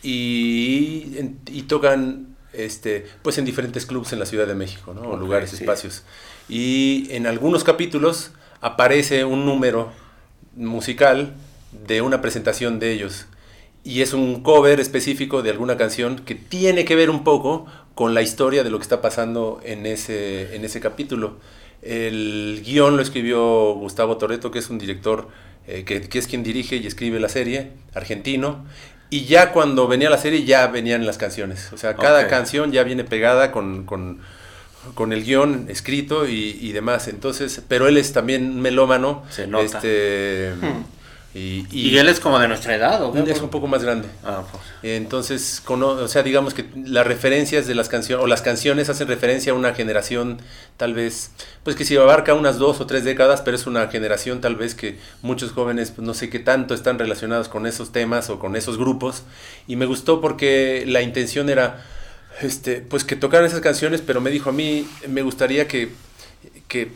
[0.02, 5.02] y, tocan este, pues en diferentes clubs en la Ciudad de México, ¿no?
[5.02, 5.56] Okay, lugares, sí.
[5.56, 6.04] espacios.
[6.48, 9.92] Y en algunos capítulos aparece un número
[10.56, 11.34] musical
[11.86, 13.26] de una presentación de ellos.
[13.84, 18.14] Y es un cover específico de alguna canción que tiene que ver un poco con
[18.14, 21.38] la historia de lo que está pasando en ese, en ese capítulo.
[21.82, 25.28] El guion lo escribió Gustavo Toreto, que es un director
[25.66, 28.64] eh, que, que, es quien dirige y escribe la serie, argentino.
[29.10, 31.72] Y ya cuando venía la serie ya venían las canciones.
[31.72, 32.30] O sea, cada okay.
[32.30, 34.20] canción ya viene pegada con, con,
[34.94, 37.08] con el guion escrito y, y, demás.
[37.08, 39.24] Entonces, pero él es también melómano.
[39.28, 39.64] Se nota.
[39.64, 41.01] Este, hmm.
[41.34, 44.06] Y, y, ¿Y, él es como de nuestra edad, ¿o Es un poco más grande.
[44.22, 44.62] Ah, pues.
[44.82, 49.08] Entonces, con, o sea, digamos que las referencias de las canciones, o las canciones hacen
[49.08, 50.42] referencia a una generación,
[50.76, 51.30] tal vez,
[51.64, 54.74] pues que si abarca unas dos o tres décadas, pero es una generación tal vez
[54.74, 58.54] que muchos jóvenes, pues no sé qué tanto están relacionados con esos temas o con
[58.54, 59.22] esos grupos.
[59.66, 61.82] Y me gustó porque la intención era,
[62.42, 65.92] este, pues que tocaran esas canciones, pero me dijo a mí, me gustaría que,
[66.68, 66.92] que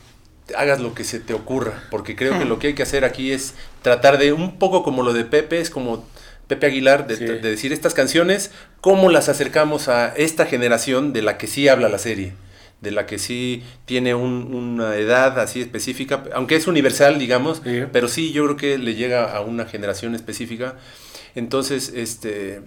[0.55, 3.33] hagas lo que se te ocurra, porque creo que lo que hay que hacer aquí
[3.33, 6.05] es tratar de, un poco como lo de Pepe, es como
[6.47, 7.25] Pepe Aguilar, de, sí.
[7.25, 11.89] de, decir estas canciones, cómo las acercamos a esta generación de la que sí habla
[11.89, 12.35] la serie,
[12.81, 17.83] de la que sí tiene un, una edad así específica, aunque es universal, digamos, sí.
[17.93, 20.77] pero sí yo creo que le llega a una generación específica.
[21.35, 22.63] Entonces, este...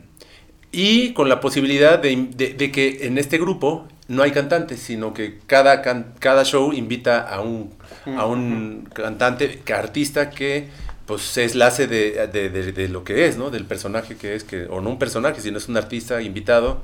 [0.71, 5.13] Y con la posibilidad de, de, de que en este grupo no hay cantantes, sino
[5.13, 7.73] que cada, can, cada show invita a un,
[8.17, 10.67] a un cantante, que artista que
[11.05, 13.49] pues es la hace de, de, de, de, lo que es, ¿no?
[13.49, 16.81] Del personaje que es, que, o no un personaje, sino es un artista invitado.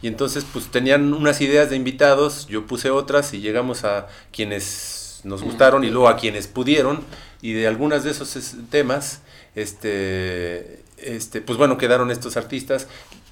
[0.00, 5.20] Y entonces pues tenían unas ideas de invitados, yo puse otras y llegamos a quienes
[5.24, 7.00] nos gustaron y luego a quienes pudieron.
[7.40, 8.36] Y de algunas de esos
[8.70, 9.22] temas,
[9.54, 12.88] este, este, pues bueno, quedaron estos artistas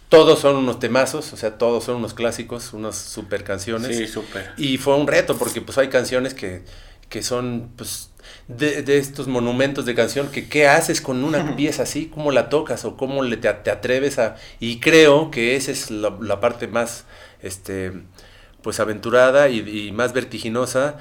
[0.09, 3.97] todos son unos temazos, o sea, todos son unos clásicos, unas super canciones.
[3.97, 4.53] Sí, súper.
[4.57, 6.63] Y fue un reto porque pues hay canciones que,
[7.09, 8.11] que son pues
[8.49, 12.49] de, de estos monumentos de canción que qué haces con una pieza así, cómo la
[12.49, 14.37] tocas o cómo le te, te atreves a...
[14.61, 17.05] Y creo que esa es la, la parte más
[17.43, 17.93] este
[18.63, 20.97] pues aventurada y, y, más vertiginosa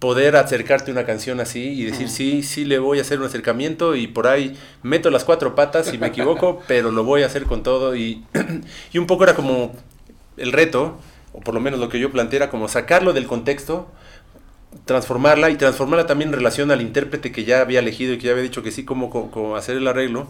[0.00, 3.26] poder acercarte a una canción así y decir, sí, sí le voy a hacer un
[3.26, 7.26] acercamiento y por ahí meto las cuatro patas y me equivoco, pero lo voy a
[7.26, 8.24] hacer con todo y,
[8.92, 9.72] y un poco era como
[10.38, 10.98] el reto,
[11.34, 13.88] o por lo menos lo que yo planteé era como sacarlo del contexto,
[14.86, 18.32] transformarla y transformarla también en relación al intérprete que ya había elegido y que ya
[18.32, 20.28] había dicho que sí, como, como hacer el arreglo,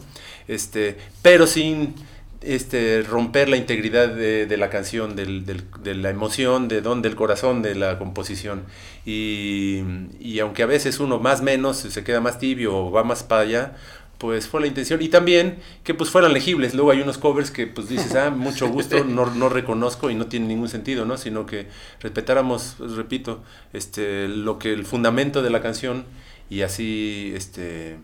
[0.49, 1.95] este, pero sin
[2.43, 7.03] este, romper la integridad de, de la canción, del, del, de la emoción, de don,
[7.03, 8.65] del corazón de la composición.
[9.05, 9.83] Y,
[10.21, 13.43] y, aunque a veces uno más menos se queda más tibio o va más para
[13.43, 13.77] allá,
[14.21, 15.01] pues fue la intención.
[15.03, 16.75] Y también que pues fueran legibles.
[16.75, 20.27] Luego hay unos covers que pues dices, ah, mucho gusto, no, no reconozco y no
[20.27, 21.17] tiene ningún sentido, ¿no?
[21.17, 21.69] Sino que
[22.01, 26.05] respetáramos, pues, repito, este, lo que el fundamento de la canción
[26.51, 27.97] y así este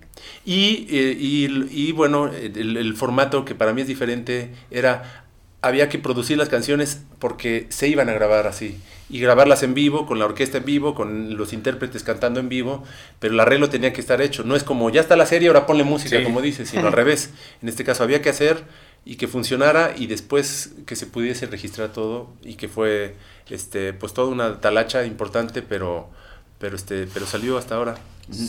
[0.44, 5.26] y, eh, y, y bueno el, el, formato que para mí es diferente era
[5.62, 8.78] había que producir las canciones porque se iban a grabar así
[9.09, 12.85] y grabarlas en vivo con la orquesta en vivo con los intérpretes cantando en vivo
[13.18, 14.44] pero el arreglo tenía que estar hecho.
[14.44, 16.24] No es como ya está la serie ahora ponle música sí.
[16.24, 17.30] como dices sino al revés.
[17.62, 18.64] En este caso había que hacer
[19.04, 23.14] y que funcionara y después que se pudiese registrar todo y que fue
[23.48, 26.11] este pues toda una talacha importante pero
[26.59, 27.96] pero este pero salió hasta ahora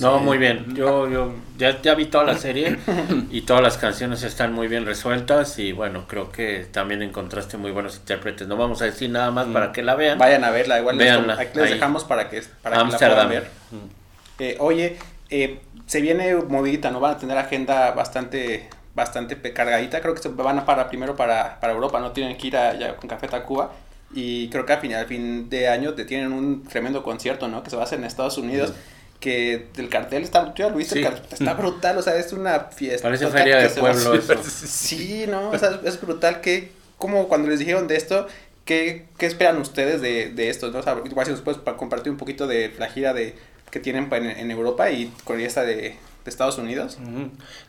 [0.02, 0.74] no, muy bien.
[0.74, 2.78] Yo, yo ya, ya vi toda la serie
[3.32, 7.70] y todas las canciones están muy bien resueltas y bueno, creo que también encontraste muy
[7.70, 8.48] buenos intérpretes.
[8.48, 9.54] No vamos a decir nada más mm.
[9.54, 10.18] para que la vean.
[10.18, 13.50] Vayan a verla, igual Veanla, les, les dejamos para que, para que la puedan ver.
[13.70, 14.40] Mm.
[14.40, 14.98] Eh, oye,
[15.30, 17.00] eh, se viene movidita, ¿no?
[17.00, 20.02] Van a tener agenda bastante bastante cargadita.
[20.02, 22.96] Creo que se van a para primero para, para Europa, no tienen que ir allá
[22.96, 23.72] con Café Tacuba.
[24.12, 27.62] Y creo que al final, al fin de año te tienen un tremendo concierto, ¿no?
[27.62, 28.72] Que se va a hacer en Estados Unidos.
[28.72, 31.00] Mm que el cartel está, lo viste, sí.
[31.00, 33.08] el cartel está brutal, o sea, es una fiesta.
[33.08, 34.36] Parece feria de pueblo eso.
[34.44, 38.28] Sí, no, o sea, es brutal que, como cuando les dijeron de esto,
[38.66, 40.70] ¿qué, qué esperan ustedes de, de esto?
[40.70, 40.80] ¿no?
[40.80, 43.36] O sea, igual si nos puedes compartir un poquito de la gira de,
[43.72, 46.98] que tienen en, en Europa y con esta de, de Estados Unidos.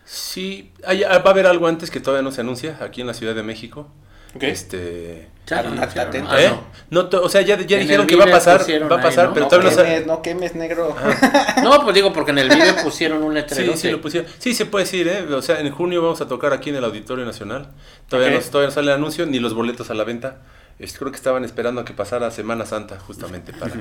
[0.04, 3.14] Sí, hay, va a haber algo antes que todavía no se anuncia, aquí en la
[3.14, 3.88] Ciudad de México.
[4.38, 4.50] Okay.
[4.50, 5.28] Este.
[5.46, 6.38] Ya, no, atento.
[6.38, 6.52] ¿Eh?
[6.90, 7.08] no.
[7.10, 9.34] no o sea, ya, ya dijeron que va a pasar, va a pasar, ahí, ¿no?
[9.34, 10.94] pero no todavía no quemes, no quemes negro.
[11.62, 13.72] no, pues digo porque en el video pusieron un letrero.
[13.72, 14.30] Sí, sí, lo pusieron.
[14.38, 15.22] Sí, se puede decir, ¿eh?
[15.32, 17.68] O sea, en junio vamos a tocar aquí en el Auditorio Nacional.
[18.08, 18.44] Todavía, okay.
[18.44, 20.36] no, todavía no sale el anuncio ni los boletos a la venta.
[20.78, 23.74] Este, creo que estaban esperando a que pasara Semana Santa justamente para,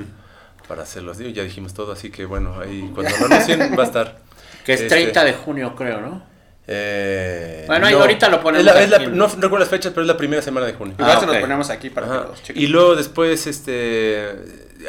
[0.66, 1.18] para hacerlos.
[1.18, 4.18] Ya dijimos todo, así que bueno, ahí cuando lo anuncien va a estar.
[4.64, 6.22] Que es 30 este, de junio, creo, ¿no?
[6.70, 8.66] Eh, bueno, ahí no, ahorita lo ponemos.
[8.66, 10.94] Es la, es la, no recuerdo las fechas, pero es la primera semana de junio.
[10.98, 11.36] Igual ah, se okay.
[11.36, 12.28] lo ponemos aquí para Ajá.
[12.44, 14.28] que los Y luego después, este.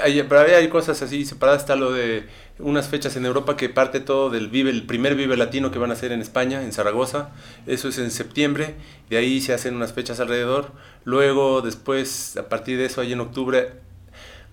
[0.04, 1.62] Hay, pero hay cosas así separadas.
[1.62, 2.28] Está lo de
[2.60, 5.92] unas fechas en Europa que parte todo del Vive, el primer Vive Latino que van
[5.92, 7.30] a hacer en España, en Zaragoza.
[7.65, 8.76] Eso es en septiembre.
[9.10, 10.74] De ahí se hacen unas fechas alrededor.
[11.06, 13.72] Luego, después, a partir de eso, ahí en octubre,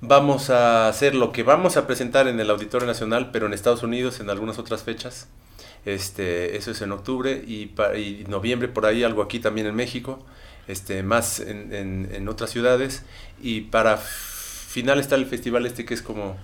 [0.01, 3.83] vamos a hacer lo que vamos a presentar en el Auditorio Nacional, pero en Estados
[3.83, 5.27] Unidos, en algunas otras fechas.
[5.87, 9.77] Este, eso es en octubre y, para, y noviembre por ahí algo aquí también en
[9.77, 10.19] México,
[10.67, 13.05] este, más en, en, en, otras ciudades.
[13.41, 16.37] Y para final está el festival este que es como,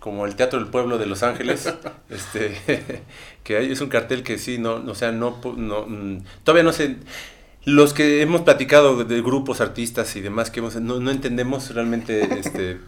[0.00, 1.72] como el Teatro del Pueblo de Los Ángeles,
[2.10, 2.60] este,
[3.42, 6.72] que hay, es un cartel que sí, no, o sea, no, no, mm, todavía no
[6.72, 6.96] sé.
[7.64, 12.38] Los que hemos platicado de grupos, artistas y demás, que hemos, no, no entendemos realmente
[12.38, 12.78] este,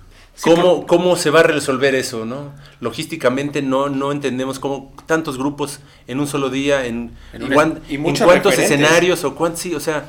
[0.40, 2.25] ¿Cómo, ¿Cómo se va a resolver eso?
[2.25, 2.53] ¿no?
[2.81, 7.97] Logísticamente no, no entendemos cómo tantos grupos en un solo día, en, en, una, y
[7.97, 10.05] en cuántos escenarios o cuántos, sí, o sea...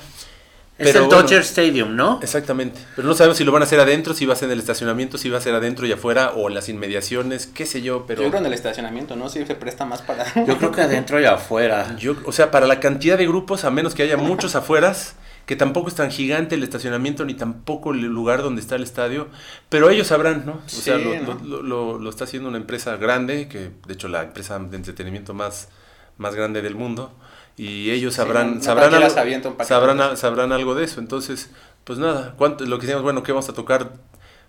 [0.76, 2.20] Es pero, el Dodger bueno, Stadium, ¿no?
[2.24, 2.80] Exactamente.
[2.96, 4.60] Pero no sabemos si lo van a hacer adentro, si va a ser en el
[4.60, 8.06] estacionamiento, si va a ser adentro y afuera o en las inmediaciones, qué sé yo,
[8.08, 8.24] pero...
[8.24, 9.30] Yo creo en el estacionamiento, ¿no?
[9.30, 10.26] Si se presta más para...
[10.46, 11.96] Yo creo que adentro y afuera.
[12.00, 15.14] Yo, o sea, para la cantidad de grupos, a menos que haya muchos afueras,
[15.46, 19.28] que tampoco es tan gigante el estacionamiento ni tampoco el lugar donde está el estadio,
[19.70, 20.54] pero ellos sabrán, ¿no?
[20.54, 21.40] O sí, sea, lo, ¿no?
[21.44, 25.34] Lo, lo, lo, está haciendo una empresa grande, que de hecho la empresa de entretenimiento
[25.34, 25.70] más,
[26.18, 27.14] más grande del mundo,
[27.58, 29.10] y ellos sabrán, sí, sabrán, algo,
[29.64, 31.00] sabrán, sabrán algo de eso.
[31.00, 31.50] Entonces,
[31.84, 33.92] pues nada, ¿cuánto, lo que decíamos, bueno, ¿qué vamos a tocar?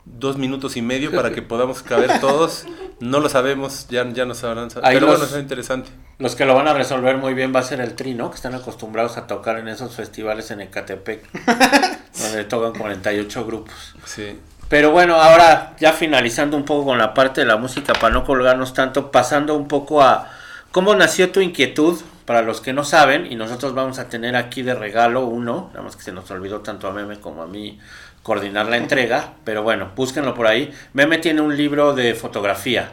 [0.04, 2.66] Dos minutos y medio para que podamos caber todos.
[3.00, 4.68] No lo sabemos, ya, ya no sabrán.
[4.82, 5.90] Ahí pero los, bueno, es interesante.
[6.18, 8.30] Los que lo van a resolver muy bien va a ser el Tri, ¿no?
[8.30, 11.24] Que están acostumbrados a tocar en esos festivales en Ecatepec,
[12.22, 13.94] donde tocan 48 grupos.
[14.04, 14.38] Sí.
[14.68, 18.24] Pero bueno, ahora ya finalizando un poco con la parte de la música, para no
[18.24, 20.30] colgarnos tanto, pasando un poco a
[20.70, 24.62] cómo nació tu inquietud para los que no saben, y nosotros vamos a tener aquí
[24.62, 27.78] de regalo uno, nada más que se nos olvidó tanto a Meme como a mí
[28.24, 30.74] coordinar la entrega, pero bueno, búsquenlo por ahí.
[30.94, 32.92] Meme tiene un libro de fotografía.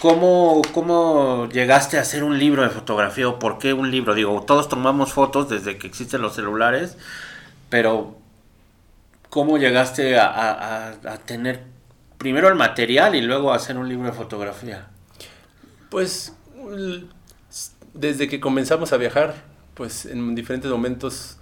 [0.00, 4.14] ¿Cómo, ¿Cómo llegaste a hacer un libro de fotografía o por qué un libro?
[4.14, 6.98] Digo, todos tomamos fotos desde que existen los celulares,
[7.70, 8.18] pero
[9.30, 11.64] ¿cómo llegaste a, a tener
[12.18, 14.88] primero el material y luego hacer un libro de fotografía?
[15.88, 16.34] Pues
[17.94, 19.34] desde que comenzamos a viajar,
[19.74, 21.38] pues en diferentes momentos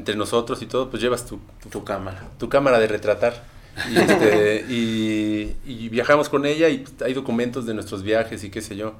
[0.00, 1.38] entre nosotros y todo, pues llevas tu,
[1.70, 2.26] tu, cámara.
[2.38, 3.44] Tu cámara de retratar.
[3.90, 8.76] Y, este, y, viajamos con ella y hay documentos de nuestros viajes y qué sé
[8.76, 8.94] yo.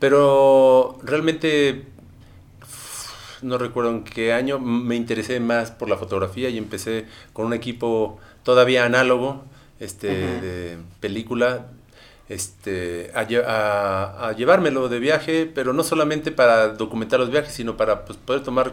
[0.00, 1.84] Pero realmente
[3.42, 7.54] no recuerdo en qué año me interesé más por la fotografía y empecé con un
[7.54, 9.44] equipo todavía análogo
[9.78, 11.66] este, de película
[12.28, 18.04] este, a, a, llevármelo de viaje, pero no solamente para documentar los viajes, sino para
[18.04, 18.72] pues, poder tomar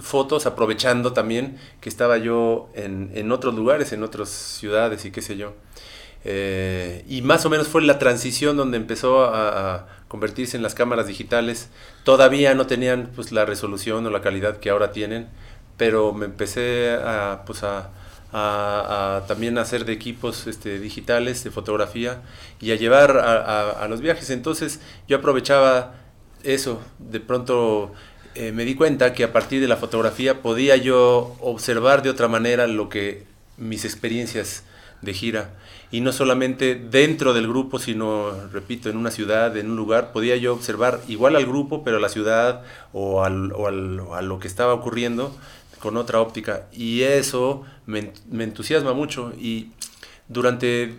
[0.00, 5.22] fotos aprovechando también que estaba yo en, en otros lugares, en otras ciudades y qué
[5.22, 5.54] sé yo.
[6.24, 11.06] Eh, y más o menos fue la transición donde empezó a, convertirse en las cámaras
[11.06, 11.68] digitales.
[12.02, 15.28] Todavía no tenían pues, la resolución o la calidad que ahora tienen,
[15.76, 17.90] pero me empecé a, pues, a,
[18.32, 22.22] a, también hacer de equipos este, digitales de fotografía
[22.58, 24.30] y a llevar a, los viajes.
[24.30, 25.94] Entonces yo aprovechaba
[26.42, 27.92] eso, de pronto
[28.38, 32.28] eh, me di cuenta que a partir de la fotografía podía yo observar de otra
[32.28, 33.24] manera lo que
[33.56, 34.62] mis experiencias
[35.02, 35.50] de gira
[35.90, 40.36] y no solamente dentro del grupo, sino, repito, en una ciudad, en un lugar, podía
[40.36, 42.62] yo observar igual al grupo, pero a la ciudad
[42.92, 45.34] o, al, o a lo que estaba ocurriendo
[45.80, 46.66] con otra óptica.
[46.72, 49.32] Y eso me, entusiasma mucho.
[49.38, 49.70] Y
[50.28, 50.94] durante...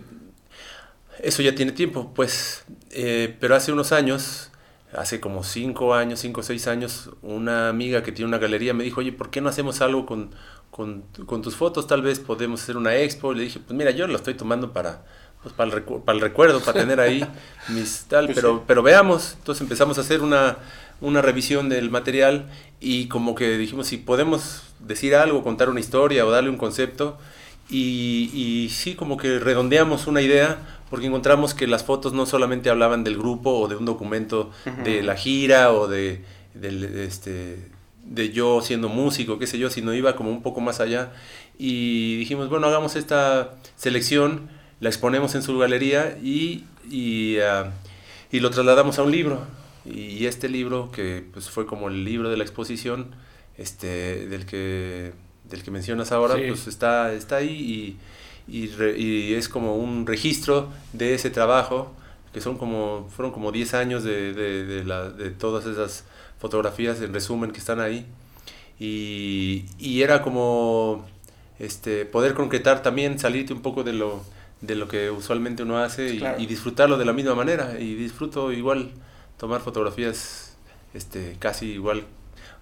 [1.22, 4.49] Eso ya tiene tiempo, pues, eh, pero hace unos años,
[4.92, 8.84] hace como cinco años, cinco o seis años, una amiga que tiene una galería me
[8.84, 10.30] dijo, oye, ¿por qué no hacemos algo con,
[10.70, 11.86] con, tus fotos?
[11.86, 13.32] Tal vez podemos hacer una expo.
[13.32, 15.04] Le dije, pues mira, yo lo estoy tomando para,
[15.42, 17.24] pues, para, el, para el recuerdo, para tener ahí
[17.68, 19.34] mis tal, pues pero, pero veamos.
[19.38, 20.58] Entonces empezamos a hacer una,
[21.00, 26.26] una revisión del material y como que dijimos si podemos decir algo, contar una historia
[26.26, 27.18] o darle un concepto
[27.68, 32.68] y, y sí como que redondeamos una idea porque encontramos que las fotos no solamente
[32.68, 34.50] hablaban del grupo o de un documento
[34.84, 36.24] de la gira o de,
[36.62, 37.68] este,
[38.04, 41.12] de yo siendo músico, qué sé yo, sino iba como un poco más allá.
[41.58, 44.48] Y dijimos, bueno, hagamos esta selección,
[44.80, 47.72] la exponemos en su galería y, y, ah,
[48.32, 49.40] y lo trasladamos a un libro
[49.84, 53.14] y este libro, que pues fue como el libro de la exposición,
[53.56, 55.12] este, del que,
[55.44, 57.96] del que mencionas ahora, pues está, está ahí y,
[58.50, 61.92] y, es como un registro de ese trabajo,
[62.32, 66.04] que son como, fueron como 10 años de, de, de, la, de todas esas
[66.38, 68.06] fotografías en resumen que están ahí.
[68.78, 71.06] Y, y era como
[71.58, 74.22] este, poder concretar también, salirte un poco de lo,
[74.60, 77.78] de lo que usualmente uno hace y, y disfrutarlo de la misma manera.
[77.78, 78.90] Y disfruto igual
[79.38, 80.56] tomar fotografías
[80.94, 82.04] este, casi igual.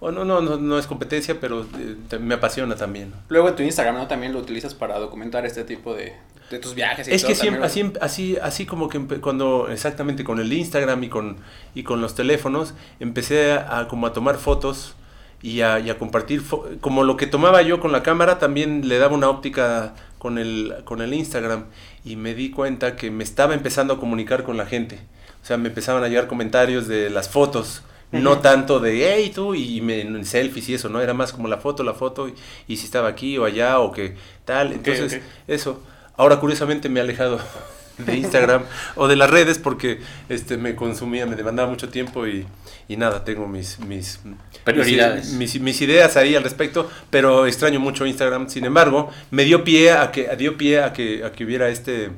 [0.00, 3.12] O no, no, no, es competencia, pero eh, me apasiona también.
[3.28, 4.06] Luego en tu Instagram, ¿no?
[4.06, 6.12] También lo utilizas para documentar este tipo de,
[6.50, 7.08] de tus viajes.
[7.08, 11.08] Y es que siempre, así, así, así como que cuando, exactamente con el Instagram y
[11.08, 11.36] con,
[11.74, 14.94] y con los teléfonos, empecé a, como a tomar fotos
[15.42, 16.42] y a, y a compartir,
[16.80, 20.76] como lo que tomaba yo con la cámara, también le daba una óptica con el,
[20.84, 21.64] con el Instagram
[22.04, 25.00] y me di cuenta que me estaba empezando a comunicar con la gente
[25.42, 27.82] o sea, me empezaban a llegar comentarios de las fotos,
[28.12, 31.00] no tanto de, hey, tú, y me, en selfies y eso, ¿no?
[31.00, 32.28] Era más como la foto, la foto,
[32.66, 34.72] y, si estaba aquí o allá o que tal.
[34.72, 35.82] Entonces, eso.
[36.16, 37.38] Ahora, curiosamente, me he alejado
[37.98, 38.62] de Instagram
[38.96, 42.46] o de las redes porque este me consumía, me demandaba mucho tiempo y,
[42.88, 44.20] y nada, tengo mis, mis
[44.64, 45.32] prioridades.
[45.32, 48.48] Mis, mis, ideas ahí al respecto, pero extraño mucho Instagram.
[48.48, 52.10] Sin embargo, me dio pie a que, dio pie a que, a que hubiera este,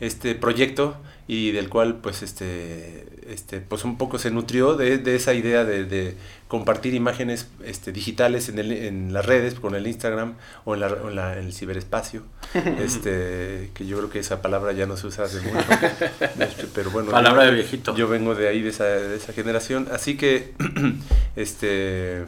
[0.00, 0.96] este proyecto
[1.28, 5.64] y del cual pues este, este pues un poco se nutrió de, de esa idea
[5.64, 6.14] de, de,
[6.48, 10.86] compartir imágenes este, digitales en, el, en las redes con el Instagram o en, la,
[10.88, 12.22] en, la, en el ciberespacio
[12.78, 15.58] este que yo creo que esa palabra ya no se usa hace mucho
[16.40, 19.88] este, pero bueno palabra de viejito yo vengo de ahí de esa, de esa generación
[19.92, 20.54] así que
[21.36, 22.24] este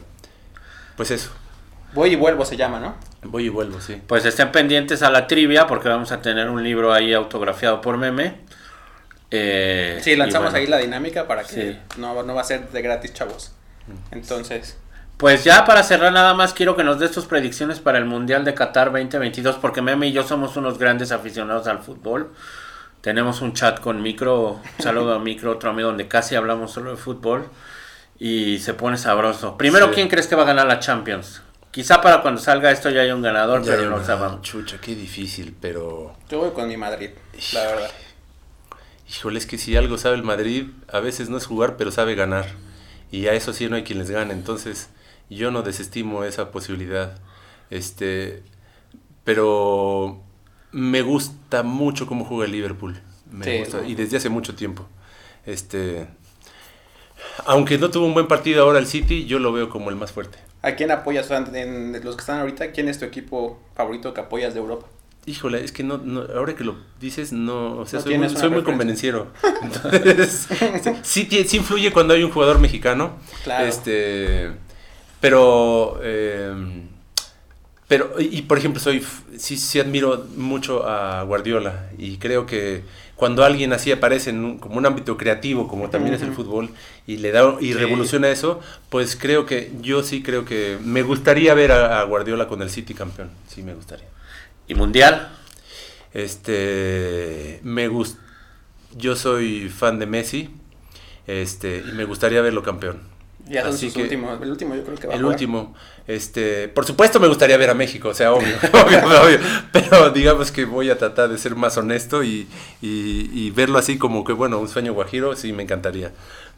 [0.95, 1.31] pues eso
[1.93, 2.95] Voy y vuelvo se llama, ¿no?
[3.23, 4.01] Voy y vuelvo, sí.
[4.07, 7.97] Pues estén pendientes a la trivia porque vamos a tener un libro ahí autografiado por
[7.97, 8.35] Meme.
[9.31, 13.13] Eh, sí, lanzamos ahí la dinámica para que no, no va a ser de gratis,
[13.13, 13.53] chavos.
[13.87, 14.15] Mm.
[14.15, 14.77] Entonces...
[15.17, 18.43] Pues ya para cerrar nada más quiero que nos des tus predicciones para el Mundial
[18.43, 22.31] de Qatar 2022 porque Meme y yo somos unos grandes aficionados al fútbol.
[23.01, 26.97] Tenemos un chat con Micro, saludo a Micro, otro amigo donde casi hablamos solo de
[26.97, 27.49] fútbol.
[28.17, 29.57] y se pone sabroso.
[29.57, 31.41] Primero, ¿quién crees que va a ganar la Champions?
[31.71, 34.41] Quizá para cuando salga esto ya haya un ganador, pero no sabemos.
[34.41, 36.15] Chucha, qué difícil, pero...
[36.29, 37.09] Yo voy con mi Madrid,
[37.53, 37.91] la verdad.
[39.11, 42.15] Híjole, es que si algo sabe el Madrid, a veces no es jugar, pero sabe
[42.15, 42.47] ganar.
[43.11, 44.33] Y a eso sí no hay quien les gane.
[44.33, 44.89] Entonces,
[45.29, 47.19] yo no desestimo esa posibilidad.
[47.69, 48.41] Este,
[49.25, 50.21] pero
[50.71, 53.01] me gusta mucho cómo juega el Liverpool.
[53.29, 54.87] Me gusta, y desde hace mucho tiempo.
[55.45, 56.07] Este,
[57.45, 60.13] aunque no tuvo un buen partido ahora el City, yo lo veo como el más
[60.13, 60.37] fuerte.
[60.61, 62.71] ¿A quién apoyas en los que están ahorita?
[62.71, 64.87] ¿Quién es tu equipo favorito que apoyas de Europa?
[65.25, 66.01] Híjole, es que no,
[66.35, 69.27] ahora que lo dices, no, o sea, soy, muy, soy muy, convenciero.
[69.61, 70.47] Entonces,
[71.03, 73.17] sí, sí, influye cuando hay un jugador mexicano.
[73.43, 73.67] Claro.
[73.67, 74.49] Este,
[75.19, 76.87] pero, em,
[77.87, 79.05] pero, y por ejemplo, soy,
[79.37, 82.83] sí, sí admiro mucho a Guardiola y creo que
[83.21, 86.71] cuando alguien así aparece en un, como un ámbito creativo, como también es el fútbol,
[87.05, 88.59] y le da y revoluciona eso,
[88.89, 92.95] pues creo que yo sí creo que me gustaría ver a, Guardiola con el City
[92.95, 94.07] campeón, sí me gustaría.
[94.67, 95.31] ¿Y mundial?
[96.13, 98.19] Este, me gusta,
[98.95, 100.49] yo soy fan de Messi,
[101.27, 103.11] este, y me gustaría verlo campeón.
[103.47, 105.75] Ya Así que, el último yo creo que va El último.
[106.07, 109.39] Este, por supuesto me gustaría ver a México, o sea, obvio, obvio, obvio,
[109.71, 112.47] pero digamos que voy a tratar de ser más honesto y,
[112.81, 116.11] y, verlo así como que, bueno, un sueño guajiro, sí, me encantaría.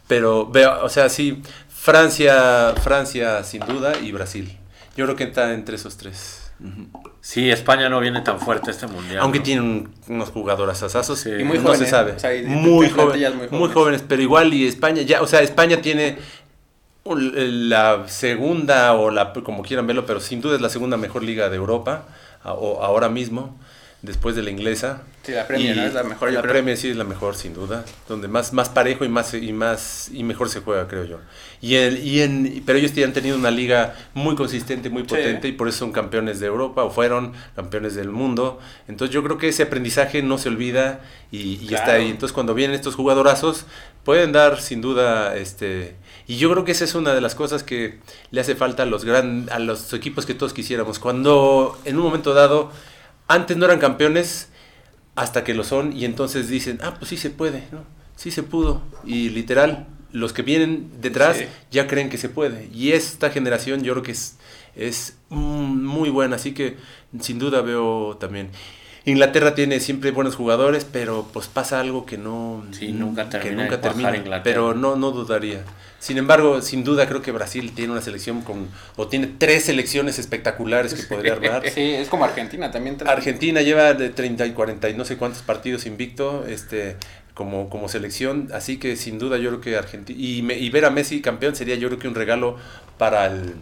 [0.07, 4.57] Pero veo, o sea, sí, Francia, Francia sin duda y Brasil.
[4.95, 6.42] Yo creo que está entre esos tres.
[7.21, 9.19] Sí, España no viene tan fuerte este mundial.
[9.19, 11.25] Aunque tienen unos jugadores asazos.
[11.25, 12.15] y muy no se sabe.
[12.45, 16.17] muy, jóvenes, muy jóvenes, pero igual y España ya, o sea, España tiene
[17.05, 21.49] la segunda o la como quieran verlo, pero sin duda es la segunda mejor liga
[21.49, 22.05] de Europa
[22.45, 23.57] o ahora mismo
[24.03, 25.03] después de la inglesa.
[25.23, 26.31] Sí, la Premier es la mejor.
[26.33, 27.85] La Premier sí es la mejor, sin duda.
[28.09, 31.19] Donde más, más parejo y más y más y mejor se juega, creo yo.
[31.61, 35.53] Y, el, y en, pero ellos han tenido una liga muy consistente, muy potente, y
[35.53, 38.59] por eso son campeones de Europa, o fueron campeones del mundo.
[38.89, 40.99] Entonces yo creo que ese aprendizaje no se olvida
[41.31, 42.09] y, está ahí.
[42.09, 43.65] Entonces cuando vienen estos jugadorazos,
[44.03, 45.95] pueden dar sin duda este
[46.27, 47.99] y yo creo que esa es una de las cosas que
[48.31, 50.99] le hace falta a los gran, a los equipos que todos quisiéramos.
[50.99, 52.71] Cuando en un momento dado
[53.27, 54.49] antes no eran campeones
[55.15, 57.83] hasta que lo son y entonces dicen, ah, pues sí se puede, ¿no?
[58.15, 58.81] Sí se pudo.
[59.05, 62.69] Y literal, los que vienen detrás ya creen que se puede.
[62.73, 64.37] Y esta generación yo creo que es,
[64.75, 66.77] es muy buena, así que
[67.19, 68.49] sin duda veo también.
[69.05, 73.81] Inglaterra tiene siempre buenos jugadores, pero pues pasa algo que no, nunca termina, que nunca
[73.81, 75.63] termina pero no, no dudaría.
[75.99, 80.19] Sin embargo, sin duda creo que Brasil tiene una selección con, o tiene tres selecciones
[80.19, 81.63] espectaculares que podría armar.
[81.73, 82.97] Sí, es como Argentina también.
[83.05, 86.97] Argentina lleva de 30 y 40 y no sé cuántos partidos invicto, este,
[87.33, 90.89] como, como selección, así que sin duda yo creo que Argentina, y, y ver a
[90.89, 92.57] Messi campeón sería yo creo que un regalo
[92.97, 93.55] para el,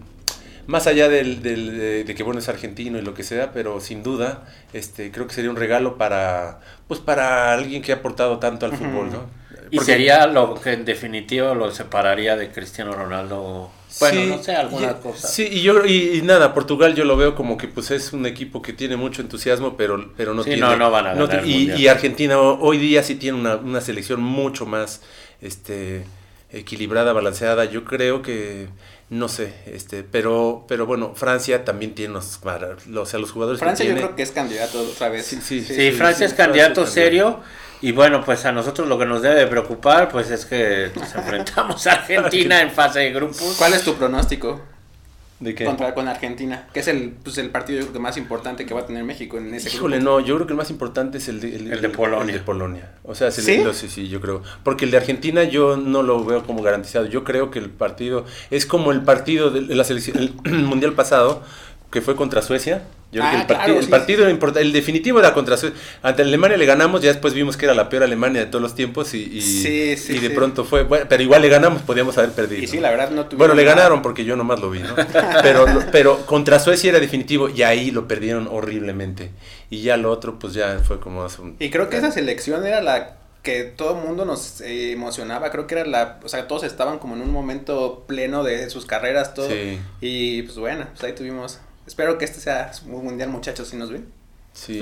[0.68, 4.04] más allá del, del, de, que bueno es argentino y lo que sea, pero sin
[4.04, 8.66] duda este creo que sería un regalo para pues para alguien que ha aportado tanto
[8.66, 9.42] al fútbol, ¿no?
[9.72, 13.72] Y sería lo que en definitiva lo separaría de Cristiano Ronaldo.
[14.02, 15.28] Bueno, no sé, alguna cosa.
[15.30, 18.62] Sí, y yo y, nada, Portugal yo lo veo como que pues es un equipo
[18.62, 21.88] que tiene mucho entusiasmo, pero pero no tiene no, no van a ganar y, y,
[21.88, 25.02] Argentina hoy día sí tiene una, una selección mucho más
[25.42, 26.04] este
[26.52, 27.66] equilibrada, balanceada.
[27.66, 28.68] Yo creo que
[29.12, 33.60] no sé, este, pero, pero bueno, Francia también tiene los, o sea, los jugadores.
[33.60, 35.26] Francia yo creo que es candidato otra vez.
[35.26, 37.42] Sí, sí, sí, Francia es candidato serio.
[37.82, 41.86] Y bueno, pues a nosotros lo que nos debe preocupar, pues es que nos enfrentamos
[41.88, 43.56] a Argentina en fase de grupos.
[43.58, 44.62] ¿Cuál es tu pronóstico?
[45.42, 45.66] ¿De qué?
[45.66, 48.76] Contra, con Argentina, que es el, pues, el partido yo creo que más importante que
[48.76, 51.28] va a tener México en ese Híjole, no, yo creo que el más importante es
[51.28, 52.34] el de, el, de Polonia.
[52.34, 52.92] El de Polonia.
[53.04, 53.64] O sea, ¿Sí?
[53.74, 54.44] sí, sí, yo creo.
[54.64, 57.08] Porque el de Argentina yo no lo veo como garantizado.
[57.08, 61.44] Yo creo que el partido es como el partido de la selección, el mundial pasado,
[61.92, 62.84] que fue contra Suecia.
[63.12, 65.78] Yo creo que el, ah, partido, el partido el definitivo era contra Suecia.
[66.02, 68.74] Ante Alemania le ganamos, ya después vimos que era la peor Alemania de todos los
[68.74, 72.64] tiempos y, y, de pronto fue, bueno, pero igual le ganamos, podíamos haber perdido.
[72.64, 74.96] Y sí, la verdad no Bueno, le ganaron porque yo nomás lo vi, ¿no?
[75.42, 79.32] pero, pero contra Suecia era definitivo y ahí lo perdieron horriblemente.
[79.70, 81.58] Y ya lo otro, pues ya fue como un...
[81.60, 85.76] Y creo que esa selección era la que todo el mundo nos emocionaba, creo que
[85.76, 89.50] era la, o sea, todos estaban como en un momento pleno de sus carreras, todo.
[90.00, 91.60] Y pues bueno, pues ahí tuvimos
[91.92, 94.06] Espero que este sea un mundial, muchachos, si nos ven.
[94.54, 94.80] Sí.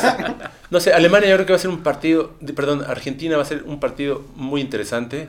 [0.70, 3.46] no sé, Alemania yo creo que va a ser un partido, perdón, Argentina va a
[3.46, 5.28] ser un partido muy interesante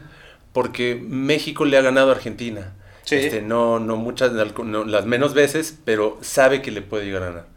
[0.53, 2.75] porque México le ha ganado a Argentina.
[3.03, 3.15] Sí.
[3.15, 7.47] Este, no, no muchas, las menos veces, pero sabe que le puede llegar a ganar.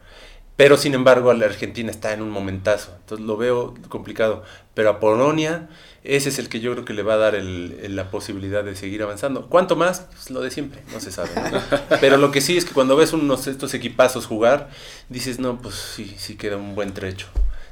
[0.61, 2.95] Pero sin embargo, la Argentina está en un momentazo.
[3.01, 4.43] Entonces lo veo complicado.
[4.75, 5.71] Pero a Polonia,
[6.05, 8.77] ese es el que yo creo que le va a dar el, la posibilidad de
[8.77, 9.49] seguir avanzando.
[9.49, 10.01] ¿Cuánto más?
[10.11, 11.31] Pues lo de siempre, no se sabe.
[12.03, 14.69] Pero lo que sí es que cuando ves unos estos equipazos jugar,
[15.09, 17.29] dices, no, pues sí, sí queda un buen trecho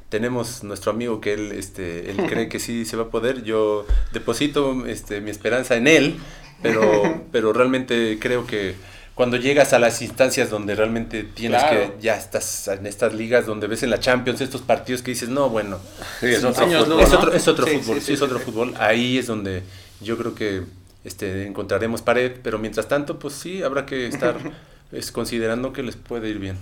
[0.08, 3.42] tenemos nuestro amigo que él, este, él cree que sí se va a poder.
[3.42, 3.84] Yo
[4.14, 6.16] deposito este, mi esperanza en él,
[6.62, 8.76] pero, pero realmente creo que
[9.18, 13.66] cuando llegas a las instancias donde realmente tienes que, ya estás en estas ligas donde
[13.66, 15.80] ves en la Champions estos partidos que dices, no, bueno,
[16.22, 19.64] es, otro fútbol, es, otro, es otro fútbol, sí, es otro fútbol, ahí es donde
[20.00, 20.62] yo creo que
[21.02, 24.36] este, encontraremos pared, pero mientras tanto, pues sí, habrá que estar
[24.92, 26.56] es, considerando que les puede ir bien.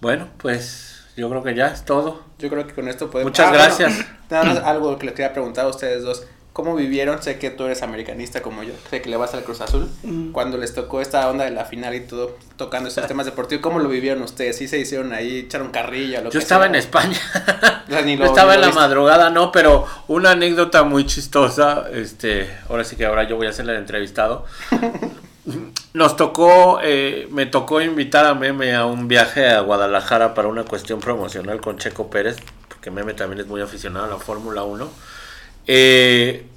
[0.00, 2.24] Bueno, pues yo creo que ya es todo.
[2.40, 3.30] Yo creo que con esto podemos...
[3.30, 4.04] Muchas ah, gracias.
[4.64, 6.26] algo que les quería preguntar a ustedes dos
[6.58, 9.60] cómo vivieron, sé que tú eres americanista como yo, sé que le vas al Cruz
[9.60, 10.32] Azul, mm.
[10.32, 13.78] cuando les tocó esta onda de la final y todo, tocando esos temas deportivos, ¿cómo
[13.78, 14.56] lo vivieron ustedes?
[14.56, 16.20] ¿Sí se hicieron ahí, echaron carrilla?
[16.20, 17.16] Lo yo estaba en España,
[17.88, 23.06] yo estaba en la madrugada, no, pero una anécdota muy chistosa, este, ahora sí que
[23.06, 24.44] ahora yo voy a hacerle el entrevistado.
[25.94, 30.64] Nos tocó, eh, me tocó invitar a Meme a un viaje a Guadalajara para una
[30.64, 32.36] cuestión promocional con Checo Pérez,
[32.66, 34.90] porque Meme también es muy aficionado a la Fórmula 1.
[35.68, 36.47] Eh,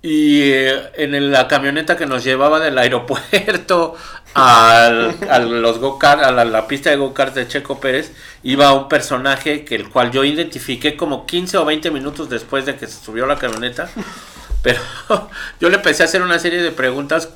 [0.00, 3.96] y eh, en la camioneta que nos llevaba del aeropuerto
[4.34, 8.12] a los go a la, pista de go-kart de Checo Pérez,
[8.44, 12.76] iba un personaje que el cual yo identifiqué como 15 o 20 minutos después de
[12.76, 13.88] que se subió la camioneta.
[14.62, 14.80] Pero
[15.60, 17.30] yo le empecé a hacer una serie de preguntas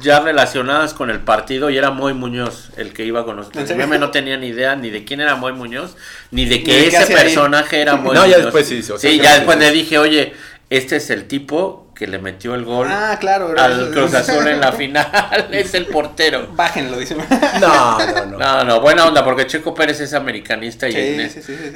[0.00, 3.68] ya relacionadas con el partido y era Moy Muñoz el que iba con nosotros.
[3.68, 5.96] Yo no tenía ni idea ni de quién era Moy Muñoz,
[6.30, 8.24] ni de que ese personaje era Moy Muñoz.
[8.24, 8.82] No, ya después sí.
[8.82, 10.32] sí, ya después le dije, oye,
[10.70, 14.60] este es el tipo que le metió el gol ah, claro, al Cruz Azul en
[14.60, 15.48] la final.
[15.52, 16.48] es el portero.
[16.52, 17.16] Bájenlo, dice.
[17.60, 18.38] No, no, no.
[18.38, 21.20] No, no, buena onda, porque Checo Pérez es americanista y en,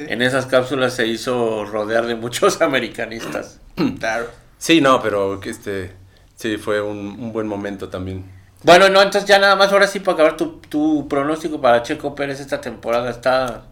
[0.09, 3.59] en, esas cápsulas se hizo rodear de muchos americanistas.
[3.99, 4.27] Claro.
[4.57, 5.93] Sí, no, pero que este.
[6.35, 8.25] Sí, fue un, buen momento también.
[8.63, 12.13] Bueno, no, entonces ya nada más, ahora sí, para acabar tu, tu pronóstico para Checo
[12.13, 13.63] Pérez esta temporada está.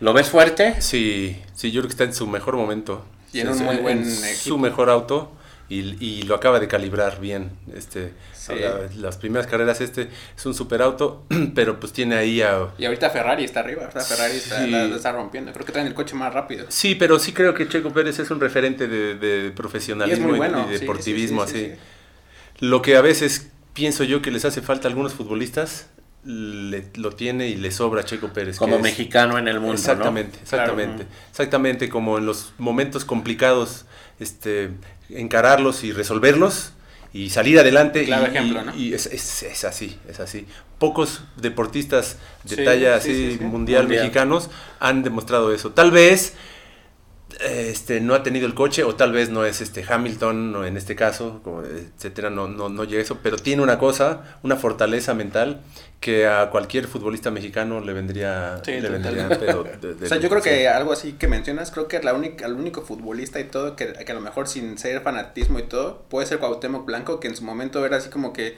[0.00, 0.82] ¿Lo ves fuerte?
[0.82, 3.06] Sí, sí, yo creo que está en su mejor momento.
[3.30, 5.32] Tiene un muy buen Su mejor auto
[5.72, 7.50] y, y, lo acaba de calibrar bien.
[7.74, 8.12] Este,
[8.96, 12.68] las primeras carreras este es un super auto, pero pues tiene ahí a...
[12.76, 15.50] Y ahorita Ferrari está arriba, Ferrari está, está, rompiendo.
[15.52, 16.66] Creo que traen el coche más rápido.
[16.68, 21.42] Sí, pero sí creo que Checo Pérez es un referente de, de profesionalismo y, deportivismo
[21.42, 21.72] así.
[22.58, 25.86] Lo que a veces pienso yo que les hace falta a algunos futbolistas
[26.24, 28.58] le, lo tiene y le sobra Checo Pérez.
[28.58, 29.74] Como mexicano en el mundo.
[29.74, 31.06] Exactamente, exactamente.
[31.30, 33.86] Exactamente, como en los momentos complicados,
[34.20, 34.70] este,
[35.08, 36.72] encararlos y resolverlos
[37.12, 38.04] y salir adelante.
[38.04, 38.74] Claro ejemplo, ¿no?
[38.74, 40.46] Y es, es, así, es así.
[40.78, 44.50] Pocos deportistas de talla así mundial, mexicanos
[44.80, 45.70] han demostrado eso.
[45.70, 46.34] Tal vez
[47.40, 50.76] este, no ha tenido el coche o tal vez no es este Hamilton o en
[50.76, 51.40] este caso,
[51.96, 55.60] etcétera, no, no, no llega eso, pero tiene una cosa, una fortaleza mental
[56.00, 59.28] que a cualquier futbolista mexicano le vendría, le vendría
[60.02, 62.82] O sea, yo creo que algo así que mencionas, creo que la única, el único
[62.82, 66.38] futbolista y todo, que, que, a lo mejor sin ser fanatismo y todo, puede ser
[66.38, 68.56] Cuauhtémoc Blanco, que en su momento era así como que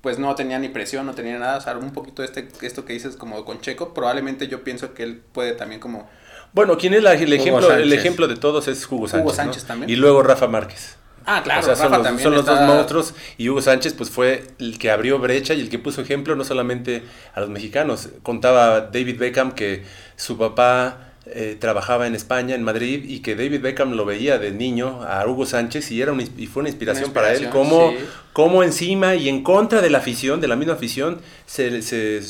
[0.00, 2.92] pues no tenía ni presión, no tenía nada, o sea, un poquito este, esto que
[2.92, 6.08] dices como con Checo, probablemente yo pienso que él puede también como
[6.56, 9.26] bueno, quien es el, ejemplo, el ejemplo de todos es Hugo Sánchez.
[9.26, 9.90] Hugo Sánchez también.
[9.90, 10.96] Y luego Rafa Márquez.
[11.26, 14.42] Ah, claro, o sea, son, los, son los dos monstruos y Hugo Sánchez pues fue
[14.58, 17.02] el que abrió brecha y el que puso ejemplo no solamente
[17.34, 18.08] a los mexicanos.
[18.22, 19.84] Contaba David Beckham que
[20.16, 24.52] su papá eh, trabajaba en España, en Madrid, y que David Beckham lo veía de
[24.52, 27.92] niño a Hugo Sánchez y, era y fue una inspiración, para él, como,
[28.32, 32.22] como encima y en contra de la afición, de la misma afición, se, se,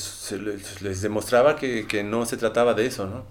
[0.80, 3.24] les demostraba que, que, no se trataba de eso, ¿no?